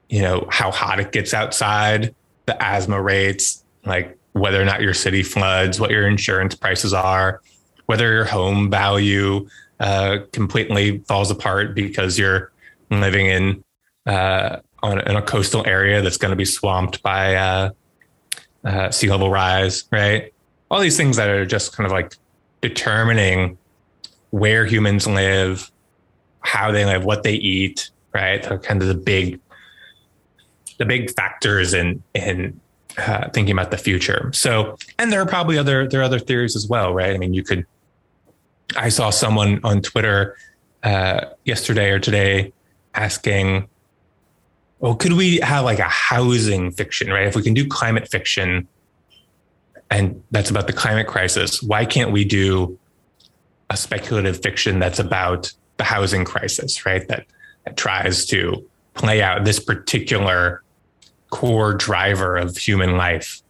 [0.10, 2.14] you know, how hot it gets outside
[2.46, 7.42] the asthma rates, like whether or not your city floods, what your insurance prices are,
[7.86, 9.48] whether your home value
[9.80, 12.52] uh, completely falls apart because you're
[12.90, 13.64] living in
[14.06, 17.70] uh, on, in a coastal area that's going to be swamped by uh,
[18.64, 20.34] uh, sea level rise, right?
[20.70, 22.16] All these things that are just kind of like
[22.62, 23.58] determining
[24.32, 25.72] where humans live,
[26.42, 28.42] how they live, what they eat, right?
[28.42, 29.40] They're kind of the big
[30.78, 32.60] the big factors in in
[32.98, 34.32] uh, thinking about the future.
[34.34, 37.14] So, and there are probably other there are other theories as well, right?
[37.14, 37.66] I mean, you could.
[38.76, 40.36] I saw someone on Twitter
[40.84, 42.54] uh, yesterday or today
[42.96, 43.68] asking,
[44.80, 47.28] "Well, could we have like a housing fiction, right?
[47.28, 48.68] If we can do climate fiction,
[49.90, 52.78] and that's about the climate crisis, why can't we do
[53.70, 57.08] a speculative fiction that's about the housing crisis, right?
[57.08, 57.26] That
[57.66, 60.64] that tries to play out this particular
[61.30, 63.42] core driver of human life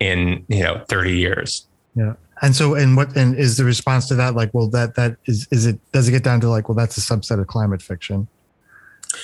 [0.00, 1.66] in you know 30 years.
[1.94, 2.14] Yeah.
[2.42, 5.46] And so and what and is the response to that like well that that is
[5.50, 8.26] is it does it get down to like well that's a subset of climate fiction?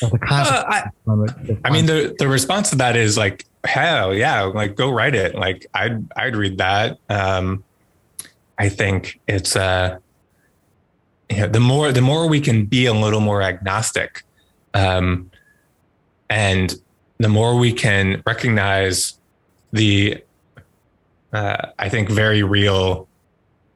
[0.01, 1.31] The uh, I, climate,
[1.64, 5.35] I mean the the response to that is like hell yeah like go write it.
[5.35, 6.99] Like i'd i'd read that.
[7.09, 7.64] Um
[8.59, 9.99] i think it's uh
[11.31, 14.24] you know, the more the more we can be a little more agnostic
[14.74, 15.31] um
[16.29, 16.74] and
[17.19, 19.19] the more we can recognize
[19.73, 20.23] the
[21.33, 23.09] uh, I think very real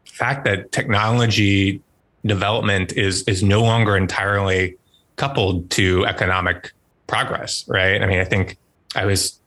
[0.05, 1.82] fact that technology
[2.24, 4.76] development is is no longer entirely
[5.16, 6.72] coupled to economic
[7.07, 8.03] progress, right?
[8.03, 8.57] I mean, I think
[8.95, 9.41] I was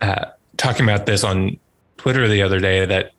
[0.00, 1.58] uh, talking about this on
[1.96, 3.12] Twitter the other day that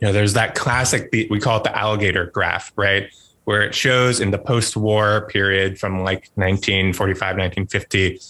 [0.00, 3.08] you know there's that classic we call it the alligator graph, right?
[3.44, 8.20] Where it shows in the post-war period from like 1945, 1950,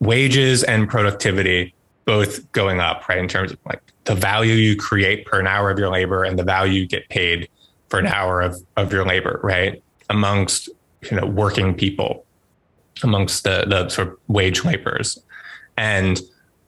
[0.00, 1.74] wages and productivity
[2.04, 3.18] both going up, right?
[3.18, 6.38] In terms of like the value you create per an hour of your labor and
[6.38, 7.48] the value you get paid
[7.88, 9.82] for an hour of, of your labor, right?
[10.08, 10.68] Amongst,
[11.02, 12.24] you know, working people,
[13.02, 15.18] amongst the, the sort of wage laborers.
[15.76, 16.20] And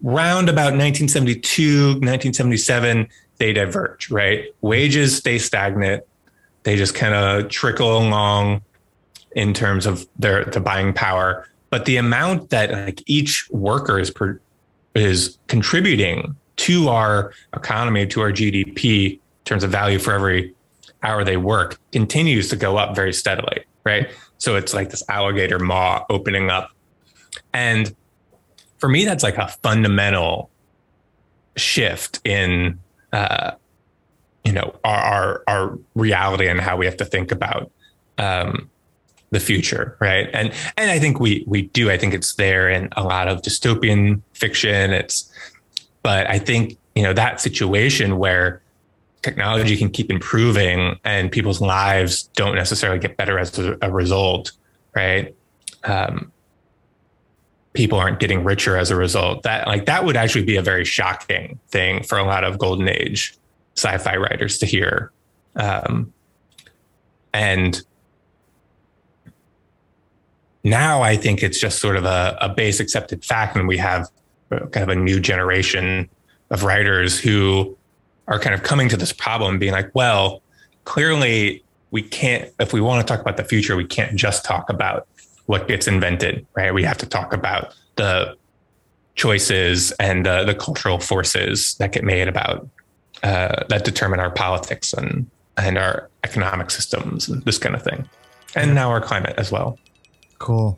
[0.03, 3.09] round about 1972, 1977,
[3.39, 4.45] they diverge, right?
[4.61, 6.05] Wages stay stagnant.
[6.63, 8.63] They just kind of trickle along
[9.33, 11.49] in terms of their the buying power.
[11.71, 14.41] But the amount that like each worker is per,
[14.95, 20.55] is contributing to our economy, to our GDP in terms of value for every
[21.03, 24.09] hour they work continues to go up very steadily, right?
[24.39, 26.71] So it's like this alligator maw opening up.
[27.53, 27.95] And
[28.79, 30.51] for me, that's like a fundamental
[31.57, 32.79] shift in,
[33.13, 33.53] uh,
[34.45, 37.71] you know, our, our, our reality and how we have to think about
[38.19, 38.71] um,
[39.31, 40.29] the future, right?
[40.33, 41.91] And and I think we we do.
[41.91, 44.93] I think it's there in a lot of dystopian fiction.
[44.93, 45.33] It's,
[46.03, 48.63] but I think you know that situation where
[49.23, 54.53] technology can keep improving and people's lives don't necessarily get better as a, result,
[54.95, 55.35] right?
[55.85, 56.33] Um,
[57.75, 59.43] people aren't getting richer as a result.
[59.43, 62.89] That like that would actually be a very shocking thing for a lot of golden
[62.89, 63.37] age
[63.77, 65.13] sci-fi writers to hear.
[65.55, 66.13] Um,
[67.33, 67.83] and
[70.65, 74.09] now I think it's just sort of a, a base accepted fact, and we have
[74.51, 76.09] kind of a new generation
[76.51, 77.77] of writers who
[78.29, 80.43] are kind of coming to this problem, being like, well,
[80.85, 84.71] clearly we can't, if we want to talk about the future, we can't just talk
[84.71, 85.07] about
[85.47, 86.73] what gets invented, right?
[86.73, 88.37] We have to talk about the
[89.17, 92.69] choices and uh, the cultural forces that get made about
[93.23, 98.09] uh, that determine our politics and and our economic systems and this kind of thing,
[98.55, 99.79] and now our climate as well.
[100.41, 100.75] Cool.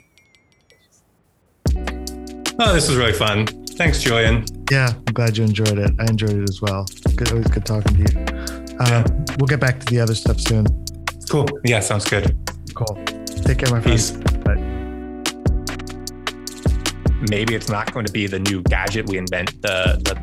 [2.58, 3.46] Oh, this was really fun.
[3.46, 4.44] Thanks, Julian.
[4.70, 5.90] Yeah, I'm glad you enjoyed it.
[6.00, 6.84] I enjoyed it as well.
[7.14, 8.20] Good, always good talking to you.
[8.80, 9.04] Uh, yeah.
[9.38, 10.66] We'll get back to the other stuff soon.
[11.30, 11.46] Cool.
[11.64, 12.36] Yeah, sounds good.
[12.74, 13.02] Cool.
[13.44, 14.10] Take care, my Peace.
[14.10, 14.56] Bye.
[17.30, 20.14] Maybe it's not going to be the new gadget we invent, the, the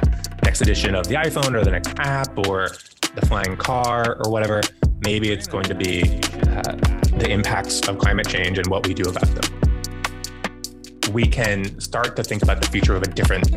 [0.43, 2.67] next edition of the iPhone or the next app or
[3.15, 4.61] the flying car or whatever.
[5.05, 6.19] Maybe it's going to be
[6.49, 9.61] uh, the impacts of climate change and what we do about them.
[11.11, 13.47] We can start to think about the future of a different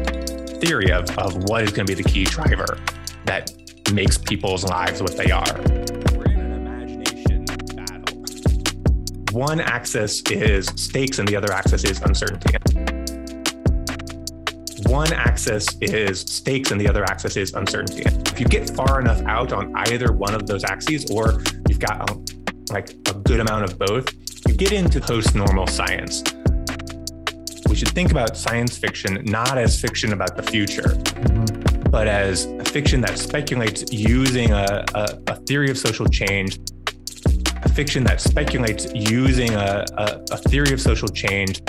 [0.61, 2.79] theory of, of what is going to be the key driver
[3.25, 3.53] that
[3.93, 5.45] makes people's lives what they are.
[6.17, 7.45] We're in an imagination
[7.77, 9.39] battle.
[9.39, 12.59] One axis is stakes and the other axis is uncertainty
[14.93, 18.03] one axis is stakes and the other axis is uncertainty.
[18.31, 22.11] If you get far enough out on either one of those axes, or you've got
[22.11, 23.02] a, like
[23.33, 24.13] good amount of both,
[24.47, 26.23] you get into post normal science.
[27.67, 31.01] We should think about science fiction not as fiction about the future,
[31.91, 36.59] but as a fiction that speculates using a, a, a theory of social change
[37.63, 41.63] a fiction that speculates using a, a, theory of social change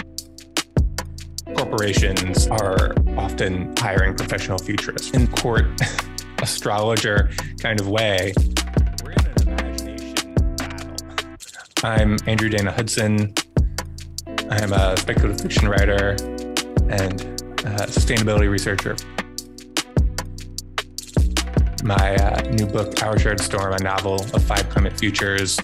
[1.56, 5.66] corporations are often hiring professional futurists in court
[6.42, 7.30] astrologer
[7.62, 8.34] kind of way.
[11.84, 13.34] I'm Andrew Dana Hudson.
[14.50, 16.12] I'm a speculative fiction writer
[16.88, 17.20] and
[17.66, 18.96] a sustainability researcher.
[21.84, 25.60] My uh, new book, Our Shared Storm, a novel of five climate futures,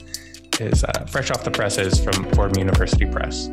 [0.60, 3.50] is uh, fresh off the presses from Fordham University Press.